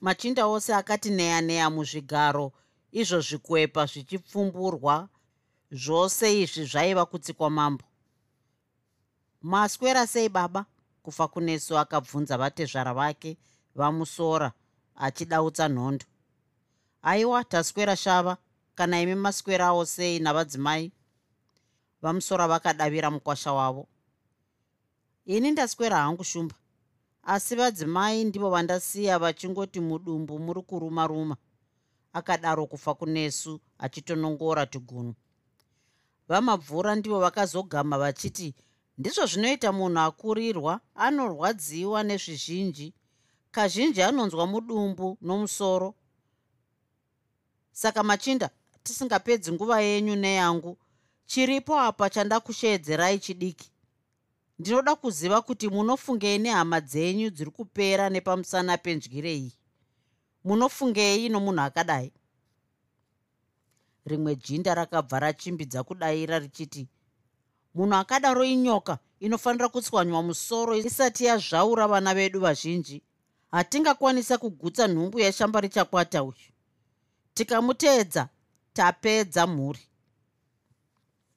machinda 0.00 0.46
ose 0.46 0.74
akati 0.74 1.10
neya 1.10 1.40
neya 1.40 1.70
muzvigaro 1.70 2.52
izvo 3.00 3.20
zvikwepa 3.20 3.86
zvichipfumburwa 3.86 5.08
zvose 5.70 6.40
izvi 6.42 6.64
zvaiva 6.64 7.06
kutsikwa 7.06 7.50
mambo. 7.50 7.84
Maswera 9.42 10.06
sei 10.06 10.28
baba? 10.28 10.66
Kufa 11.02 11.28
kunesu 11.28 11.78
akabvunza 11.78 12.36
vatezvara 12.38 12.94
vake 12.94 13.36
vamusora 13.74 14.52
achidautsa 14.96 15.68
nhondo. 15.68 16.04
Aiwa 17.02 17.44
taswera 17.44 17.96
shava 17.96 18.36
kana 18.74 19.00
imi 19.00 19.14
maswerawo 19.14 19.84
sei 19.84 20.18
navadzimai? 20.18 20.92
Vamusora 22.02 22.48
vakadavira 22.48 23.10
mukwasha 23.10 23.52
wavo. 23.52 23.88
Ini 25.26 25.50
ndaswera 25.50 25.96
hangu 25.96 26.24
shumba 26.24 26.54
asi 27.22 27.54
vadzimai 27.54 28.24
ndivo 28.24 28.50
vandasiya 28.50 29.18
vachingoti 29.18 29.80
mudumbu 29.80 30.38
muri 30.38 30.62
kuruma 30.62 31.06
ruma 31.06 31.36
akadaro 32.12 32.66
kufa 32.66 32.94
kunesu 32.94 33.60
achitonongora 33.78 34.66
tigunu. 34.66 35.14
Vamabvura 36.28 36.94
ndivo 36.94 37.20
vakazogama 37.20 37.98
vachiti 37.98 38.54
ndizvo 38.98 39.26
zvinoita 39.26 39.72
munhu 39.72 40.00
akurirwa 40.00 40.80
anorwadziwa 40.94 42.02
nezvizhinji 42.02 42.94
kazhinji 43.50 44.02
anonzwa 44.02 44.46
mudumbu 44.46 45.18
nomusoro. 45.20 45.94
Saka 47.72 48.02
machinda 48.02 48.50
tisingapedzi 48.82 49.52
nguva 49.52 49.80
yenyu 49.80 50.16
neyangu 50.16 50.78
chiripo 51.26 51.80
apa 51.80 52.10
chandakusheedzerai 52.10 53.18
chidiki. 53.18 53.70
Ndinoda 54.58 54.96
kuziva 54.96 55.42
kuti 55.42 55.68
munofungei 55.68 56.38
nehama 56.38 56.80
dzenyu 56.80 57.30
dziri 57.30 57.50
kupera 57.50 58.10
nepamusana 58.10 58.78
penjwirei 58.78 59.52
munofungei 60.44 61.28
nomunhu 61.28 61.60
akadai. 61.60 62.12
Rimwe 64.06 64.36
jinda 64.36 64.74
rakabva 64.74 65.20
rachimbidza 65.20 65.82
kudayira 65.84 66.38
richiti 66.38 66.88
munhu 67.74 67.94
akadaro 67.94 68.44
inyoka 68.44 68.98
inofanira 69.20 69.68
kutswanywa 69.68 70.22
musoro 70.22 70.76
isati 70.76 71.24
yazvaura 71.24 71.86
vana 71.88 72.14
vedu 72.14 72.40
vazhinji 72.40 73.02
hatingakwanisa 73.50 74.38
kugutsa 74.38 74.88
nhumbu 74.88 75.18
yashamba 75.20 75.60
richakwata 75.60 76.22
uyu. 76.22 76.52
Tikamuteedza 77.34 78.28
tapedza 78.72 79.46
mhuri. 79.46 79.80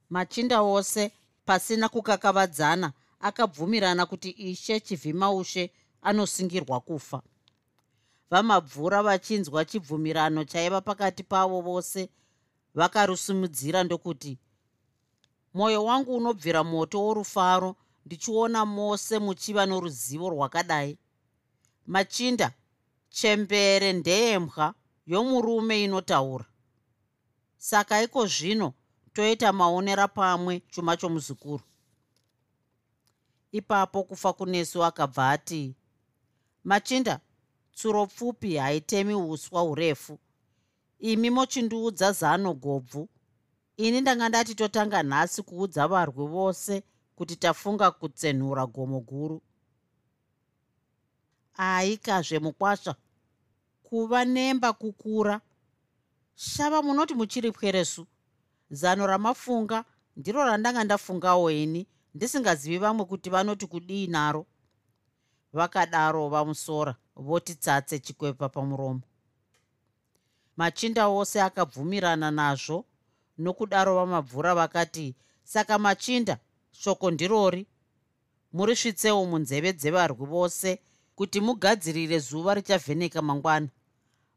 Machinda 0.10 0.62
ose 0.62 1.12
pasina 1.46 1.90
kukakavadzana 1.90 2.94
akabvumirana 3.20 4.06
kuti 4.06 4.30
ishe 4.30 4.80
chivhimaushe 4.80 5.72
anosingirwa 6.02 6.80
kufa. 6.80 7.22
Vamabvura 8.30 9.04
vachinzwa 9.04 9.66
chibvumirano 9.66 10.44
chaiva 10.44 10.82
pakati 10.82 11.24
pavo 11.24 11.62
vose 11.62 12.10
vakarusumudzira 12.76 13.84
ndokuti 13.84 14.38
mwoyo 15.54 15.86
wangu 15.86 16.16
unobvira 16.16 16.64
moto 16.64 17.04
worufaro 17.06 17.76
ndichiona 18.06 18.66
mose 18.66 19.20
muchiva 19.20 19.66
noruzivo 19.66 20.30
rwakadai 20.30 20.98
machinda 21.92 22.54
chembere 23.10 23.94
ndeyemwa 23.94 24.74
yomurume 25.06 25.84
inotaura. 25.84 26.46
Saka 27.58 28.04
iko 28.04 28.26
zvino 28.26 28.74
toita 29.14 29.54
maonera 29.54 30.08
pamwe 30.08 30.60
chuma 30.72 30.98
chomuzukuru? 30.98 31.64
Ipapo 33.52 34.04
kufa 34.04 34.34
kunesu 34.34 34.84
akabva 34.84 35.30
ati 35.30 35.76
machinda 36.64 37.20
tsuro 37.76 38.06
pfupi 38.08 38.56
haitemi 38.56 39.14
uswa 39.14 39.62
hurefu. 39.62 40.20
Imi 41.00 41.30
mochindiudza 41.30 42.12
zano 42.12 42.54
gobvu 42.54 43.10
ini 43.78 44.02
ndanga 44.02 44.30
ndati 44.30 44.56
totanga 44.56 45.04
nhasi 45.04 45.44
kuudza 45.44 45.88
varwi 45.88 46.28
vose 46.28 46.84
kuti 47.16 47.36
tafunga 47.36 47.92
kutsenhura 47.92 48.66
gomo 48.66 49.00
guru 49.00 49.42
aikazve 51.58 52.40
mukwasva. 52.40 52.96
Kuva 53.84 54.26
nemba 54.26 54.74
kukura. 54.74 55.42
Shava 56.36 56.82
munoti 56.82 57.14
muchiri 57.14 57.52
pweresu 57.52 58.08
zano 58.70 59.08
ramafunga 59.08 59.86
ndiro 60.16 60.46
randanga 60.46 60.84
ndafungawo 60.84 61.52
ini 61.52 61.88
ndisingazivi 62.16 62.78
vamwe 62.78 63.06
kuti 63.06 63.30
vanoti 63.30 63.68
kudii 63.68 64.08
naro. 64.08 64.46
Vakadaro 65.54 66.30
vamusora 66.30 66.96
voti 67.16 67.56
tsatse 67.56 68.00
chikwepa 68.00 68.50
pamuromo. 68.50 69.02
Machinda 70.58 71.08
ose 71.08 71.42
akabvumirana 71.42 72.32
nazvo 72.32 72.86
nokudaro 73.38 73.96
vamabvura 73.96 74.56
vakati 74.56 75.16
saka 75.44 75.80
machinda 75.80 76.38
shoko 76.72 77.12
ndirori. 77.12 77.68
Muri 78.54 78.76
svitsewo 78.76 79.26
munzeve 79.26 79.74
dzevarwi 79.74 80.26
vose 80.26 80.80
kuti 81.16 81.42
mugadzirire 81.42 82.20
zuva 82.20 82.54
richavheneka 82.54 83.22
mangwana. 83.22 83.68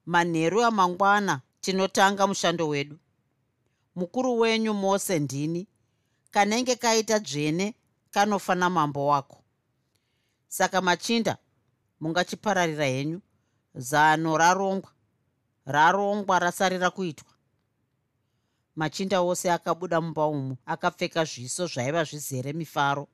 Manheru 0.06 0.64
amangwana 0.64 1.40
tinotanga 1.60 2.26
mushando 2.26 2.68
wedu. 2.68 2.98
Mukuru 3.94 4.38
wenyu 4.38 4.74
mose 4.74 5.18
ndini. 5.18 5.66
Kanenge 6.30 6.76
kaita 6.76 7.18
dzvene 7.18 7.74
kanofa 8.10 8.54
namambo 8.54 9.06
wako. 9.06 9.38
Saka 10.48 10.80
machinda 10.80 11.36
mungachipararira 12.00 12.84
henyu. 12.84 13.20
Zano 13.74 14.38
rarongwa. 14.38 14.90
Rarongwa 15.66 16.38
rasarira 16.38 16.90
kuitwa. 16.90 17.34
Machinda 18.76 19.20
ose 19.20 19.52
akabuda 19.52 20.00
mumba 20.00 20.26
umu 20.26 20.56
akapfeka 20.66 21.24
zviso 21.24 21.66
zvaiva 21.66 22.04
zvizere 22.04 22.52
mifaro. 22.52 23.08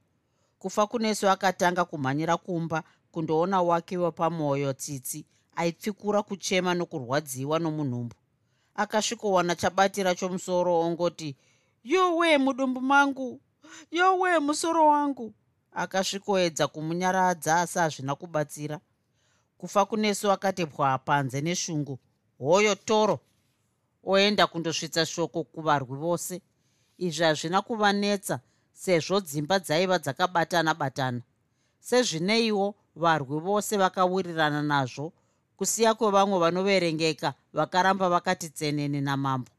Kufa 0.58 0.86
kunesu 0.86 1.28
akatanga 1.28 1.84
kumhanyira 1.84 2.36
kumba 2.36 2.84
kundoona 3.12 3.62
wake 3.62 3.98
wepamwoyo 3.98 4.72
tsitsi 4.72 5.26
aipfikura 5.56 6.22
kuchema 6.22 6.74
nokurwadziwa 6.74 7.58
nomunhumbu. 7.58 8.16
Akasvikowana 8.74 9.54
chabatira 9.56 10.14
chomusoro 10.14 10.80
ongoti 10.80 11.36
yowe 11.84 12.38
mudumbu 12.38 12.80
mangu 12.80 13.40
yowe 13.90 14.38
musoro 14.38 14.86
wangu. 14.86 15.34
Akasvikoedza 15.72 16.68
kumunyaradza 16.68 17.60
asi 17.60 17.78
hazvina 17.78 18.14
kubatsira. 18.14 18.80
Kufa 19.58 19.84
kunesu 19.84 20.30
akati 20.30 20.66
pwa 20.66 20.98
panze 20.98 21.40
neshungu 21.40 21.98
hoyo 22.38 22.74
toro. 22.74 23.20
Oenda 24.04 24.46
kundosvitsa 24.46 25.06
shoko 25.06 25.44
kuvarwi 25.44 25.96
vose. 25.96 26.42
Izvi 26.98 27.24
hazvina 27.24 27.62
kuvanetsa 27.62 28.40
sezvo 28.72 29.20
dzimba 29.20 29.58
dzaiva 29.58 29.98
dzakabatana 29.98 30.74
batana 30.74 31.22
sezvineiwo 31.80 32.74
varwi 32.96 33.40
vose 33.40 33.76
vakawirirana 33.76 34.62
nazvo 34.62 35.12
kusiya 35.56 35.94
kwevamwe 35.94 36.38
vanoverengeka 36.38 37.34
vakaramba 37.52 38.08
vakati 38.08 38.48
tsenene 38.50 39.00
namambo. 39.00 39.50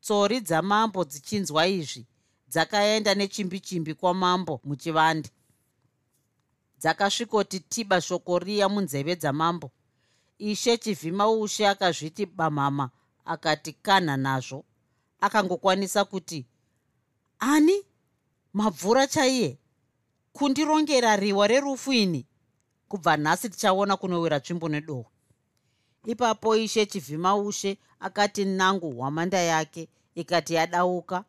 Tsori 0.00 0.40
dzamambo 0.40 1.04
dzichinzwa 1.04 1.66
izvi 1.66 2.06
dzakaenda 2.48 3.14
nechimbi 3.14 3.60
chimbi 3.60 3.94
kwamambo 3.94 4.60
muchivande. 4.64 5.30
Dzakasvikoti 6.80 7.60
tiba 7.60 8.00
shoko 8.00 8.38
riya 8.38 8.68
munzeve 8.68 9.16
dzamambo. 9.16 9.70
Ishe 10.38 10.76
chivhima 10.78 11.28
ushe 11.30 11.68
akazviti 11.68 12.26
bamhama 12.26 12.90
akati 13.24 13.72
kanha 13.72 14.16
nazvo. 14.16 14.64
Akangokwanisa 15.20 16.04
kuti 16.04 16.46
ani? 17.38 17.82
Mabvura 18.52 19.06
chaiye? 19.06 19.58
Kundirongera 20.32 21.16
riwa 21.16 21.46
rerufu 21.46 21.92
ini 21.92 22.27
kubva 22.88 23.16
nhasi 23.16 23.48
tichaona 23.48 23.96
kunowira 23.96 24.40
tsvimbo 24.40 24.68
nedohwe 24.68 25.10
ipapo 26.06 26.56
ishe 26.56 26.86
chivhima 26.86 27.36
ushe 27.36 27.78
akati 28.00 28.44
nangu 28.44 28.90
hwamanda 28.90 29.38
yake 29.38 29.88
ikati 30.14 30.54
yadauka. 30.54 31.24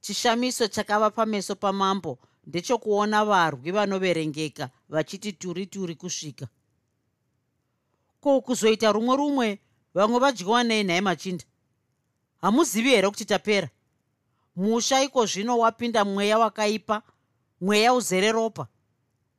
Chishamiso 0.00 0.68
chakava 0.68 1.10
pameso 1.10 1.54
pamambo. 1.54 2.18
Ndechokuona 2.46 3.24
varwi 3.24 3.70
vanoverengeka 3.70 4.70
vachiti 4.88 5.32
turi 5.32 5.66
turi 5.66 5.94
kusvika. 5.94 6.48
Ko 8.20 8.40
kuzoita 8.40 8.92
rumwe 8.92 9.16
rumwe? 9.16 9.58
Vamwe 9.94 10.18
vadyiwa 10.18 10.64
nei 10.64 10.84
nhaye 10.84 11.00
machinda? 11.00 11.44
Hamuzivi 12.40 12.88
here 12.90 13.08
kuti 13.08 13.24
tapera? 13.24 13.68
Musha 14.56 15.02
iko 15.02 15.26
zvino 15.26 15.58
wapinda 15.58 16.04
mweya 16.04 16.38
wakaipa 16.38 17.02
mweya 17.60 17.94
uzere 17.94 18.32
ropa 18.32 18.66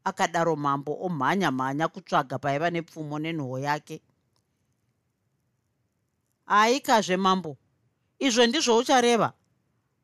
akadaro 0.03 0.55
mambo 0.55 0.97
omhanya 1.01 1.51
mhanya 1.51 1.88
kutsvaga 1.88 2.39
paiva 2.39 2.69
nepfumo 2.69 3.19
nenhoo 3.19 3.59
yake. 3.59 4.01
Aikazve 6.47 7.17
mambo 7.17 7.57
izvo 8.19 8.45
ndizvo 8.47 8.77
uchareva. 8.77 9.33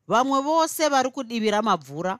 Vamwe 0.08 0.40
vose 0.40 0.88
vari 0.88 1.10
kudivira 1.10 1.62
mabvura. 1.62 2.18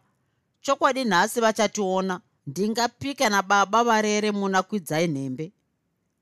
Chokwadi 0.61 1.05
nhasi 1.05 1.41
vachationa 1.41 2.21
ndingapika 2.47 3.29
nababa 3.29 3.85
varere 3.85 4.33
muna 4.33 4.63
kwidzai 4.63 5.09
nhembe. 5.09 5.53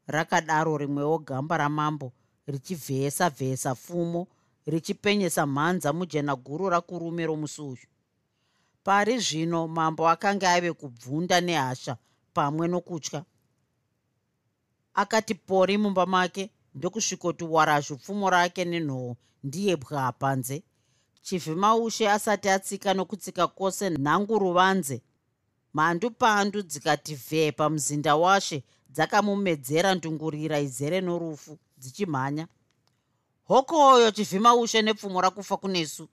Rakadaro 0.06 0.76
rimwewo 0.78 1.18
gamba 1.18 1.56
ramambo 1.56 2.12
richivhesa 2.46 3.30
vhesa 3.30 3.74
pfumo 3.74 4.26
richipenyesa 4.66 5.46
mhanza 5.46 5.92
mujena 5.92 6.36
guru 6.36 6.68
rakurume 6.68 7.26
romusi 7.26 7.62
uyu 7.62 7.86
pari 8.84 9.18
zvino 9.18 9.68
mambo 9.68 10.08
akanga 10.08 10.52
ave 10.52 10.72
kubvunda 10.72 11.40
nehasha 11.40 11.96
pamwe 12.34 12.68
nokutya. 12.68 13.24
Akati 14.94 15.34
pori 15.34 15.78
mumba 15.78 16.06
make 16.06 16.50
ndokusvikoti 16.74 17.44
warashu 17.44 17.96
pfumo 17.96 18.30
rake 18.30 18.64
nenhoo 18.64 19.16
ndiye 19.44 19.76
bwa 19.76 20.12
panze. 20.12 20.62
Chivhimaushe 21.22 22.10
asati 22.10 22.48
atsika 22.48 22.94
nokutsika 22.94 23.46
kwose 23.46 23.90
nhangu 23.90 24.38
ruvanze 24.38 25.02
mhandu 25.74 26.10
pandu 26.10 26.62
dzikati 26.62 27.14
vhee 27.14 27.52
pamuzinda 27.52 28.16
washe 28.16 28.62
dzakamumedzera 28.90 29.94
ndungurira 29.94 30.60
izere 30.60 31.00
norufu 31.00 31.58
dzichimhanya. 31.78 32.46
Hokoyo 33.44 34.10
chivhimaushe 34.10 34.82
nepfumo 34.82 35.20
rakufa 35.20 35.56
kunesu 35.56 36.08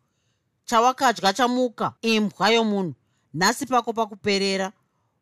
chawakadya 0.66 1.34
chamuka 1.34 1.94
imbwa 2.02 2.50
yomunhu. 2.50 2.94
Nhasi 3.34 3.66
pako 3.66 3.94
pakuperera 3.94 4.72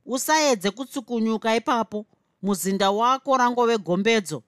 usaedze 0.06 0.71
kutsukunyuka 0.71 1.56
ipapo. 1.56 2.06
Muzinda 2.41 2.91
wako 2.91 3.38
rangove 3.38 3.78
gombedzo. 3.78 4.43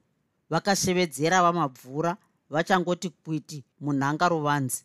Vakashevedzera 0.50 1.42
vamabvura 1.42 2.18
vachangoti 2.50 3.10
kwiti 3.10 3.64
munhanga 3.80 4.30
ruvanzi. 4.30 4.84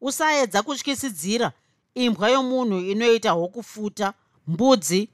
Usaedza 0.00 0.62
kutyisidzira 0.62 1.52
imbwa 1.94 2.28
yomunhu 2.30 2.78
inoita 2.78 3.30
hwokufuta 3.30 4.14
mbudzi. 4.46 5.08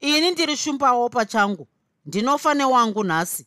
Ini 0.00 0.30
ndiri 0.30 0.56
shumbawo 0.56 1.08
pachangu 1.08 1.68
ndinofa 2.06 2.54
newangu 2.54 3.04
nhasi. 3.04 3.46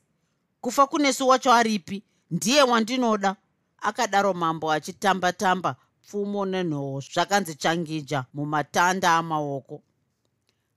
Kufa 0.62 0.88
kunesu 0.88 1.28
wacho 1.28 1.54
aripi 1.54 2.04
ndiye 2.32 2.62
wandinoda 2.64 3.36
akadaro 3.90 4.34
mambo 4.34 4.72
achitamba-tamba 4.72 5.76
pfumo 6.04 6.46
nenhoo 6.46 7.00
zvakanzi 7.02 7.56
changija 7.56 8.26
mumatanda 8.34 9.10
amaoko. 9.20 9.84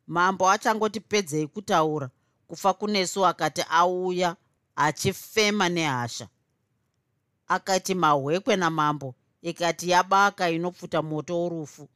Mambo 0.07 0.51
achangoti 0.51 1.01
pedzei 1.01 1.47
kutaura 1.47 2.11
kufa 2.49 2.75
kunesu 2.75 3.27
akati 3.27 3.62
auya 3.71 4.37
achifema 4.77 5.68
nehasha. 5.68 6.29
Akati 7.49 7.94
mahwekwe 7.94 8.57
namambo 8.57 9.14
ikati 9.42 9.90
yabaka 9.90 10.51
inopfuta 10.51 11.03
moto 11.03 11.40
worufu. 11.40 11.88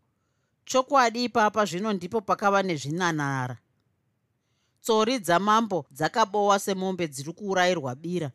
Chokwadi 0.64 1.24
ipapa 1.24 1.64
zvino 1.64 1.92
ndipo 1.92 2.20
pakava 2.20 2.62
nezvinanara. 2.62 3.58
Tsori 4.80 5.18
dzamambo 5.18 5.86
dzakabowa 5.90 6.58
semombe 6.58 7.08
dziri 7.08 7.32
kuurayirwa 7.32 7.94
bira 7.94 8.30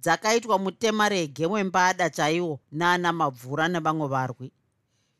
dzakaitwa 0.00 0.58
mutemarege 0.58 1.46
wembada 1.46 2.10
chaiwo 2.10 2.60
nana 2.72 3.12
mabvura 3.12 3.68
nevamwe 3.68 4.08
varwi. 4.08 4.52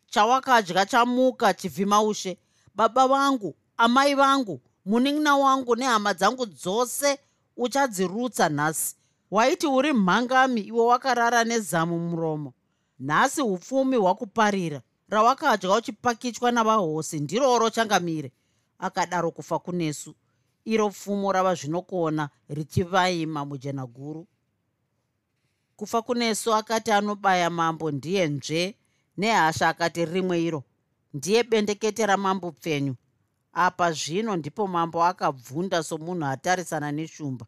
Chawakadya 0.06 0.86
chamuka 0.86 1.54
chivhimaushe 1.54 2.38
baba 2.74 3.08
vangu 3.08 3.54
amai 3.76 4.14
vangu 4.14 4.60
munin'ina 4.86 5.36
wangu 5.36 5.76
nehama 5.76 6.14
dzangu 6.14 6.46
dzose 6.46 7.18
uchadzirutsa 7.56 8.48
nhasi. 8.48 8.96
Waiti 9.30 9.66
uri 9.66 9.92
mhangami 9.92 10.60
iwe 10.60 10.84
wakarara 10.86 11.44
nezamu 11.44 11.98
muromo. 11.98 12.52
Nhasi 12.98 13.42
upfumi 13.42 13.96
hwakuparira. 13.96 14.80
Rawakadya 15.08 15.74
uchipakichwa 15.76 16.52
navahosi 16.52 17.20
ndiroro 17.20 17.70
changamire 17.70 18.32
akadaro 18.78 19.30
kufa 19.30 19.58
kunesu. 19.58 20.14
Iro 20.64 20.90
pfumo 20.90 21.32
rava 21.32 21.54
zvinokona 21.54 22.28
richivaima 22.48 23.44
mujena 23.44 23.86
guru 23.86 24.26
kufa 25.80 26.02
kunesu 26.02 26.54
akati 26.54 26.92
anobaya 26.92 27.50
mambo 27.50 27.90
ndiye 27.90 28.26
nzve 28.28 28.76
nehasha 29.16 29.68
akati 29.68 30.04
rimwe 30.04 30.42
iro 30.42 30.62
ndiye 31.14 31.42
bendekete 31.42 32.06
ramambo 32.06 32.52
pfenyu 32.52 32.94
apa 33.52 33.92
zvino 33.92 34.36
ndipo 34.36 34.66
mambo 34.66 35.04
akabvunda 35.04 35.82
somunhu 35.82 36.26
atarisana 36.26 36.92
neshumba. 36.92 37.46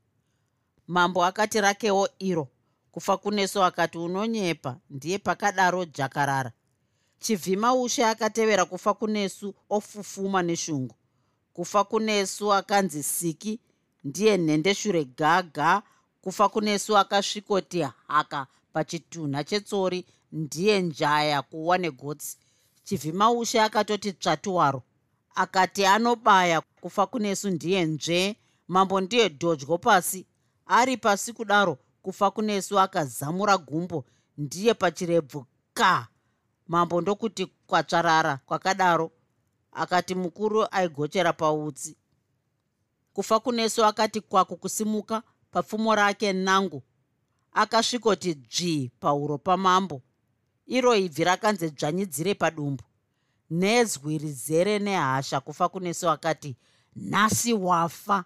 Mambo 0.86 1.24
akati 1.24 1.60
rakewo 1.60 2.08
iro 2.18 2.48
kufa 2.92 3.16
kuneso 3.16 3.64
akati 3.64 3.98
unonyepa 3.98 4.76
ndiye 4.90 5.18
pakadaro 5.18 5.84
jakarara. 5.84 6.52
Chivhima 7.18 7.74
ushe 7.74 8.04
akatevera 8.06 8.64
kufa 8.64 8.94
kunesu 8.94 9.54
ofufuma 9.70 10.42
neshungu. 10.42 10.94
Kufa 11.52 11.84
kunesu 11.84 12.52
akanzi 12.52 13.02
siki 13.02 13.60
ndiye 14.04 14.36
nhendeshure 14.38 15.04
gaga 15.04 15.82
kufa 16.22 16.48
kunesu 16.48 16.96
akasvikoti 16.98 17.86
haka 18.08 18.46
pachitunha 18.72 19.44
chetsori 19.44 20.06
ndiye 20.32 20.82
njaya 20.82 21.42
kuwa 21.42 21.78
negotsi. 21.78 22.38
Chivhima 22.84 23.30
ushe 23.30 23.60
akatoti 23.62 24.12
tsvatuwaro 24.12 24.82
akati 25.34 25.86
anobaya 25.86 26.60
kufa 26.60 27.06
kunesu 27.06 27.50
ndiye 27.50 27.84
nzve 27.84 28.36
mambo 28.68 29.00
ndiye 29.00 29.28
dhodyo 29.28 29.78
pasi. 29.78 30.26
Ari 30.66 30.96
pasi 30.96 31.32
kudaro 31.32 31.78
kufa 32.02 32.30
kunesu 32.30 32.80
akazamura 32.80 33.58
gumbo 33.58 34.04
ndiye 34.38 34.74
pachirebvu 34.74 35.46
ka. 35.74 36.08
Mambo 36.68 37.00
ndokuti 37.00 37.46
kwatsvarara 37.66 38.36
kwakadaro. 38.36 39.10
Akati 39.72 40.14
mukuru 40.14 40.66
aigochera 40.70 41.32
pautsi. 41.32 41.96
Kufa 43.12 43.40
kunesu 43.40 43.84
akati 43.84 44.20
kwaku 44.20 44.56
kusimuka 44.56 45.22
papfumo 45.52 45.94
rake 45.94 46.32
nangu. 46.32 46.82
Akasvikoti 47.52 48.34
dzvi 48.34 48.90
pauro 49.00 49.38
pamambo. 49.38 50.02
Iro 50.66 50.94
ibvi 50.96 51.24
rakanze 51.24 51.70
dzvanyidzire 51.70 52.34
padumbu. 52.34 52.84
Nezwi 53.50 54.18
rizere 54.18 54.78
nehasha 54.78 55.40
kufa 55.40 55.68
kunesu 55.68 56.10
akati 56.10 56.56
nhasi 56.96 57.52
wafa. 57.52 58.24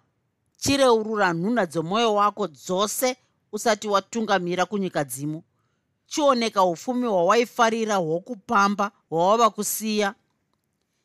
Chireurura 0.57 1.33
nhunha 1.33 1.65
dzomwoyo 1.65 2.13
wako 2.15 2.47
dzose 2.47 3.17
usati 3.51 3.87
watungamira 3.87 4.65
kunyika 4.65 5.03
dzimo 5.03 5.43
chioneka 6.07 6.63
ufumi 6.63 7.07
hwawaifarira 7.07 7.95
hwokupamba 7.95 8.91
hwawava 9.09 9.49
kusiya. 9.49 10.15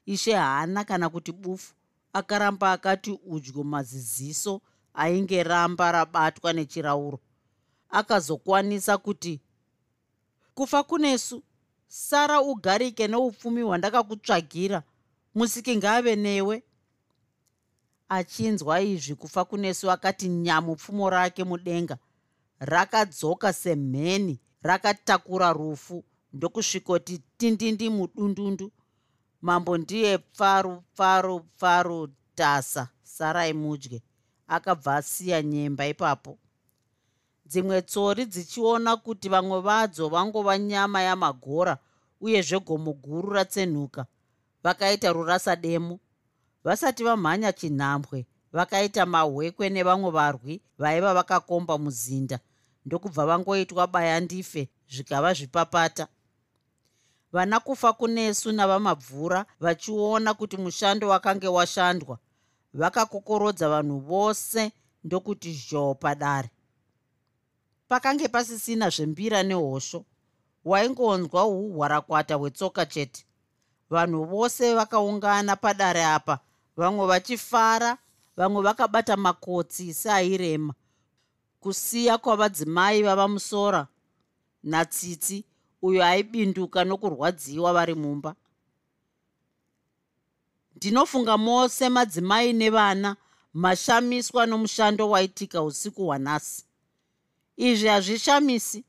Ishe 0.06 0.34
haana 0.34 0.84
kana 0.84 1.08
kuti 1.08 1.32
bufu. 1.32 1.74
Akaramba 2.12 2.72
akati 2.72 3.18
udyo 3.26 3.64
maziziso 3.64 4.60
ainge 4.94 5.42
ramba 5.42 5.92
rabatwa 5.92 6.52
nechirauro 6.52 7.20
akazokwanisa 7.88 8.98
kuti 8.98 9.40
kufa 10.54 10.82
kunesu 10.82 11.42
sara 11.88 12.40
ugarike 12.42 13.08
neupfumi 13.08 13.62
hwandakakutsvagira. 13.62 14.82
Musiki 15.34 15.76
ngaave 15.76 16.16
newe. 16.16 16.62
Achinzwa 18.08 18.80
izvi 18.80 19.14
kufa 19.14 19.44
kunesu 19.44 19.90
akati 19.90 20.28
nyamupfumo 20.28 21.10
rake 21.10 21.44
mudenga. 21.44 21.98
Rakadzoka 22.58 23.52
semheni 23.52 24.40
rakatakura 24.62 25.52
rufu. 25.52 26.04
Ndokusvikoti 26.32 27.22
tindindi 27.36 27.90
mudundundu. 27.90 28.72
Mambo 29.42 29.78
ndiye 29.78 30.18
pfaru 30.18 30.80
pfaru 30.94 31.40
pfaru 31.40 32.08
tasa. 32.34 32.88
Sarai 33.02 33.52
mudye 33.52 34.02
akabva 34.56 34.96
asiya 34.96 35.42
nyemba 35.42 35.86
ipapo. 35.86 36.38
Dzimwe 37.48 37.82
tsori 37.82 38.24
dzichiona 38.32 38.96
kuti 38.96 39.28
vamwe 39.28 39.58
vadzo 39.60 40.08
vangova 40.08 40.54
nyama 40.58 40.98
yamagora 41.08 41.74
uyezve 42.20 42.58
gomo 42.66 42.92
guru 42.92 43.28
ratsenhuka 43.36 44.02
vakaita 44.64 45.12
rurasa 45.12 45.56
demo 45.56 45.98
vasati 46.64 47.04
vamhanya 47.04 47.52
chinhambwe 47.52 48.26
vakaita 48.52 49.06
mahwekwe 49.06 49.66
nevamwe 49.70 50.10
varwi 50.10 50.54
vaiva 50.78 51.14
vakakomba 51.14 51.78
muzinda. 51.78 52.38
Ndokubva 52.86 53.26
vangoitwa 53.26 53.86
bayandife 53.86 54.68
zvikava 54.92 55.34
zvipapata. 55.34 56.06
Vana 57.32 57.60
kufa 57.60 57.92
kunesu 57.92 58.52
navamabvura 58.52 59.46
vachiona 59.60 60.34
kuti 60.34 60.56
mushando 60.56 61.08
wakange 61.08 61.48
washandwa 61.48 62.18
vakakokorodza 62.74 63.68
vanhu 63.68 63.98
vose 63.98 64.72
ndokuti 65.04 65.52
zhoo 65.52 65.94
padare. 65.94 66.50
Pakange 67.88 68.28
pasisina 68.28 68.90
zvembira 68.90 69.42
nehosho 69.42 70.04
waingonzwa 70.64 71.46
uhwarakwata 71.46 72.34
hwetsoka 72.34 72.86
chete. 72.86 73.26
Vanhu 73.90 74.24
vose 74.24 74.74
vakaungana 74.74 75.56
padare 75.56 76.04
apa 76.04 76.38
vamwe 76.76 77.06
vachifara 77.06 77.98
vamwe 78.36 78.62
vakabata 78.62 79.16
makotsi 79.16 79.94
seairema 79.94 80.74
kusiya 81.60 82.18
kwavadzimai 82.18 83.02
vava 83.02 83.28
musora 83.28 83.86
natsitsi 84.62 85.44
uyo 85.82 86.04
aibinduka 86.04 86.84
nokurwadziwa 86.84 87.72
vari 87.72 87.94
mumba 87.94 88.34
ndinofunga 90.82 91.38
mose 91.38 91.88
madzimai 91.88 92.52
nevana 92.52 93.16
mashamiswa 93.54 94.46
nomushando 94.46 95.10
waitika 95.10 95.62
usiku 95.62 96.04
hwanhasi. 96.04 96.64
Izvi 97.56 97.88
hazvishamisi. 97.88 98.84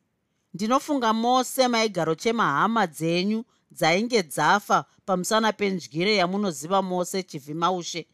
Ndinofunga 0.53 1.13
mose 1.13 1.67
maigaro 1.67 2.15
chemahama 2.15 2.87
dzenyu 2.87 3.43
dzainge 3.71 4.23
dzafa 4.23 4.85
pamusana 5.05 5.53
pendyire 5.53 6.15
yamunoziva 6.15 6.81
mose 6.81 7.23
chivhimaushe 7.23 8.07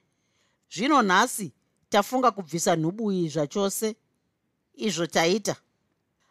zvino 0.73 1.01
nhasi 1.01 1.53
tafunga 1.89 2.31
kubvisa 2.31 2.75
nhubui 2.75 3.29
zvachose 3.29 3.95
izvo 4.75 5.07
taita. 5.07 5.55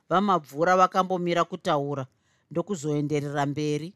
Vamabvura 0.08 0.76
vakambomira 0.76 1.44
kutaura 1.44 2.06
ndokuzoenderera 2.50 3.46
mberi 3.46 3.94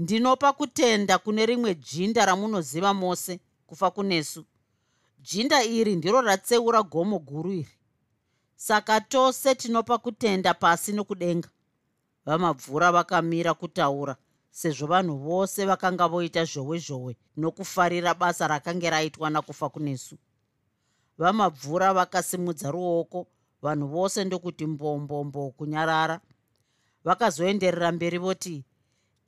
ndinopa 0.00 0.52
kutenda 0.52 1.18
kune 1.18 1.46
rimwe 1.46 1.74
jinda 1.74 2.26
ramunoziva 2.26 2.94
mose 2.94 3.40
kufa 3.66 3.90
kunesu. 3.90 4.44
Jinda 5.18 5.64
iri 5.64 5.96
ndiro 5.96 6.20
ratseura 6.20 6.82
gomo 6.82 7.18
guru 7.18 7.52
iri. 7.52 7.68
Saka 8.56 9.00
tose 9.00 9.54
tinopa 9.54 9.98
kutenda 9.98 10.54
pasi 10.54 10.92
nokudenga. 10.92 11.48
Vamabvura 12.26 12.92
vakamira 12.92 13.54
kutaura 13.54 14.16
sezvo 14.50 14.86
vanhu 14.86 15.16
vose 15.16 15.64
vakanga 15.66 16.08
voita 16.08 16.44
zhowe 16.44 16.78
zhowe 16.78 17.16
nokufarira 17.36 18.14
basa 18.14 18.48
rakange 18.48 18.90
raitwa 18.90 19.30
nakufa 19.30 19.68
kunesu. 19.68 20.16
Vamabvura 21.18 21.94
vakasimudza 21.94 22.70
ruoko 22.70 23.26
vanhu 23.62 23.86
vose 23.86 24.24
ndokuti 24.24 24.66
mbombombo 24.66 25.50
kunyarara. 25.50 26.20
Vakazoenderera 27.04 27.92
mberi 27.92 28.18
voti 28.18 28.64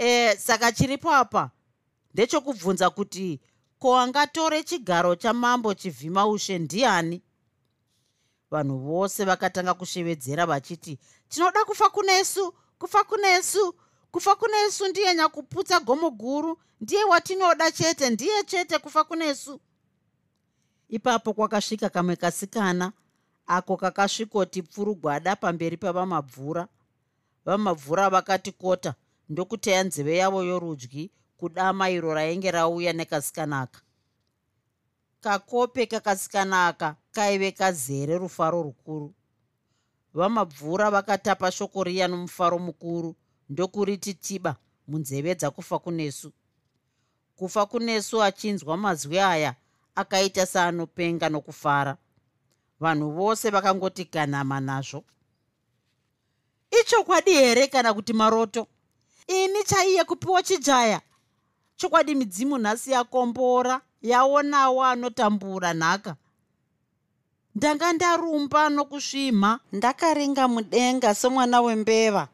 e 0.02 0.36
saka 0.36 0.72
chiripo 0.72 1.10
apa. 1.14 1.50
Ndechokubvunza 2.14 2.90
kuti 2.90 3.40
ko 3.78 3.96
angatore 3.98 4.62
chigaro 4.62 5.14
chamambo 5.16 5.74
chivhimaushe 5.74 6.58
ndiani? 6.58 7.22
Vanhu 8.50 8.78
vose 8.78 9.24
vakatanga 9.24 9.74
kushevedzera 9.74 10.46
vachiti 10.46 10.98
tinoda 11.28 11.64
kufa 11.64 11.90
kunesu 11.90 12.54
kufa 12.78 13.04
kunesu 13.04 13.74
kufa 14.10 14.34
kunesu 14.36 14.88
ndiye 14.88 15.14
nyakuputsa 15.14 15.80
gomo 15.80 16.10
guru 16.10 16.58
ndiye 16.80 17.04
watinoda 17.04 17.70
chete 17.72 18.10
ndiye 18.10 18.44
chete 18.44 18.78
kufa 18.78 19.04
kunesu 19.04 19.60
ipapo 20.88 21.32
kwakasvika 21.34 21.88
kamwe 21.90 22.16
kasikana 22.16 22.92
ako 23.46 23.76
kakasvikoti 23.76 24.62
pfurugwada 24.62 25.36
pamberi 25.36 25.76
pavamabvura. 25.76 26.68
Vamabvura 27.44 28.10
vakati 28.10 28.52
kota 28.52 28.94
ndokuteya 29.32 29.84
nzeve 29.84 30.16
yavo 30.16 30.40
yorudyi 30.44 31.10
kudama 31.36 31.90
iro 31.90 32.14
rainge 32.14 32.50
rauya 32.50 32.92
nekasikanaka 32.92 33.80
kakope 35.20 35.86
kakasikanaka 35.86 36.96
kaive 37.12 37.52
kazere 37.52 38.18
rufaro 38.18 38.62
rukuru. 38.62 39.14
Vamabvura 40.14 40.90
vakatapa 40.90 41.50
shoko 41.50 41.84
riya 41.84 42.08
nomufaro 42.08 42.58
mukuru 42.58 43.16
ndokuriti 43.48 44.14
tiba 44.14 44.56
munzeve 44.88 45.34
dzakufa 45.34 45.78
kunesu. 45.78 46.32
Kufa 47.36 47.66
kunesu 47.66 48.22
achinzwa 48.22 48.76
mazwi 48.76 49.18
aya 49.18 49.54
akaita 49.94 50.46
seanopenga 50.46 51.28
nokufara. 51.28 51.96
Vanhu 52.80 53.10
vose 53.10 53.50
vakangoti 53.50 54.04
ganama 54.04 54.60
nazvo. 54.60 55.04
Ichokwadi 56.80 57.30
here 57.30 57.66
kana 57.66 57.94
kuti 57.94 58.12
maroto 58.12 58.66
ini 59.32 59.64
chaiye 59.64 60.04
kupiwa 60.04 60.42
chijaya? 60.42 61.00
Chokwadi 61.76 62.14
midzimu 62.14 62.58
nhasi 62.58 62.90
yakombora 62.90 63.80
yaonawo 64.02 64.84
anotambura 64.84 65.74
nhaka. 65.74 66.16
Ndanga 67.54 67.92
ndarumba 67.92 68.68
nokusvimha 68.68 69.60
ndakaringa 69.72 70.48
mudenga 70.48 71.14
somwana 71.14 71.60
wembeva. 71.60 72.28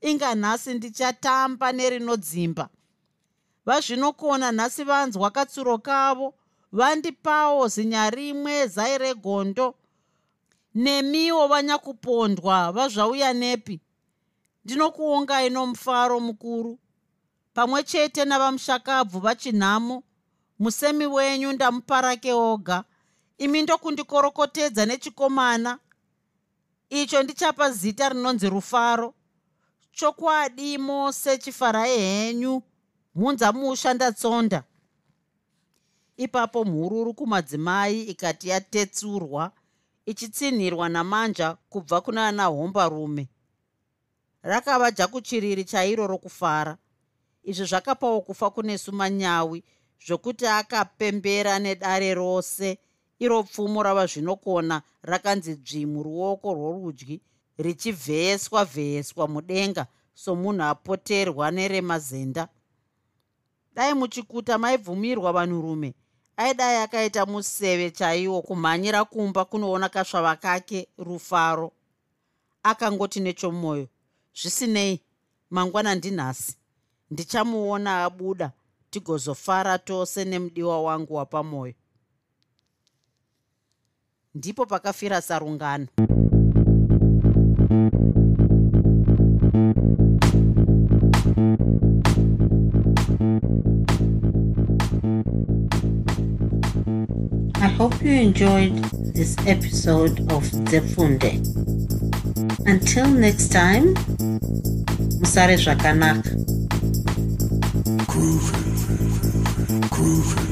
Inga 0.00 0.34
nhasi 0.34 0.74
ndichatamba 0.74 1.72
nerinodzimba. 1.72 2.68
Vazvinokona 3.66 4.52
nhasi 4.52 4.84
vanzwa 4.84 5.30
katsuro 5.30 5.78
kavo 5.78 6.34
vandipawo 6.72 7.68
zinyarimwe 7.68 8.66
zai 8.66 8.98
regondo. 8.98 9.74
Nemiwo 10.74 11.46
vanyakupondwa 11.48 12.72
vazvauya 12.72 13.32
nepi 13.32 13.80
ndinokuongai 14.72 15.50
nomufaro 15.50 16.20
mukuru. 16.20 16.78
Pamwe 17.54 17.82
chete 17.82 18.24
navamushakabvu 18.24 19.18
vachinhamo 19.20 20.02
musemi 20.58 21.06
wenyu 21.06 21.52
ndamuparake 21.52 22.32
oga. 22.32 22.84
Imi 23.38 23.62
ndokundikorokotedza 23.62 24.86
nechikomana. 24.86 25.78
Icho 26.90 27.22
ndichapa 27.22 27.70
zita 27.70 28.08
rinonzi 28.08 28.48
rufaro. 28.48 29.14
Chokwadi 29.92 30.78
mose 30.78 31.38
chifarai 31.38 31.98
henyu 31.98 32.62
mhunza 33.14 33.52
musha 33.52 33.94
ndatsonda. 33.94 34.64
Ipapo 36.16 36.64
mhururu 36.64 37.14
kumadzimai 37.14 38.02
ikati 38.02 38.48
yatetsurwa 38.48 39.52
ichitsinhirwa 40.06 40.88
namanja 40.88 41.54
kubva 41.68 42.00
kuna 42.00 42.28
ana 42.28 42.44
hombarume 42.46 43.28
rakava 44.48 44.90
jakuchiriri 44.90 45.64
chairo 45.64 46.06
rokufara. 46.06 46.76
Izvi 47.44 47.64
zvakapawo 47.66 48.20
kufa 48.20 48.50
kunesu 48.50 48.92
manyawi 48.92 49.64
zvokuti 50.06 50.46
akapembera 50.46 51.58
nedare 51.58 52.14
rose. 52.14 52.78
Iro 53.18 53.42
pfumo 53.42 53.82
rava 53.82 54.06
zvinokona 54.06 54.82
rakanzi 55.02 55.54
dzvimu 55.56 56.02
ruoko 56.02 56.54
rworudyi 56.54 57.20
richivheyeswa 57.58 58.64
vheyeswa 58.64 59.28
mudenga 59.28 59.86
somunhu 60.14 60.62
apoterwa 60.62 61.50
neremazenda. 61.50 62.48
Dai 63.74 63.94
muchikuta 63.94 64.58
maibvumirwa 64.58 65.32
vanhurume. 65.32 65.94
Aidai 66.36 66.76
akaita 66.76 67.26
museve 67.26 67.90
chaiwo 67.90 68.42
kumhanyira 68.42 69.04
kumba 69.04 69.44
kunoona 69.44 69.88
kasvava 69.88 70.36
kake 70.36 70.88
rufaro. 70.98 71.72
Akangoti 72.62 73.20
nechomwoyo 73.20 73.88
zvisinei. 74.40 75.00
Mangwana 75.50 75.94
ndinhasi. 75.94 76.56
Ndichamuona 77.10 78.04
abuda. 78.04 78.52
Tigozofara 78.90 79.78
tose 79.78 80.24
nemudiwa 80.24 80.82
wangu 80.82 81.14
wapamwoyo 81.14 81.74
ndipo 84.34 84.66
pakafira 84.66 85.20
sarungano. 85.22 85.86
I 97.60 97.68
hope 97.76 98.00
you 98.02 98.12
enjoyed 98.12 98.76
this 99.14 99.36
episode 99.46 100.20
of 100.32 100.44
Zefunde. 100.70 101.40
Until 102.66 103.08
next 103.08 103.48
time, 103.48 103.94
Musare 105.28 105.58
Zvakanaka. 105.58 106.30
Groovy. 108.08 108.56
Groovy. 109.90 110.47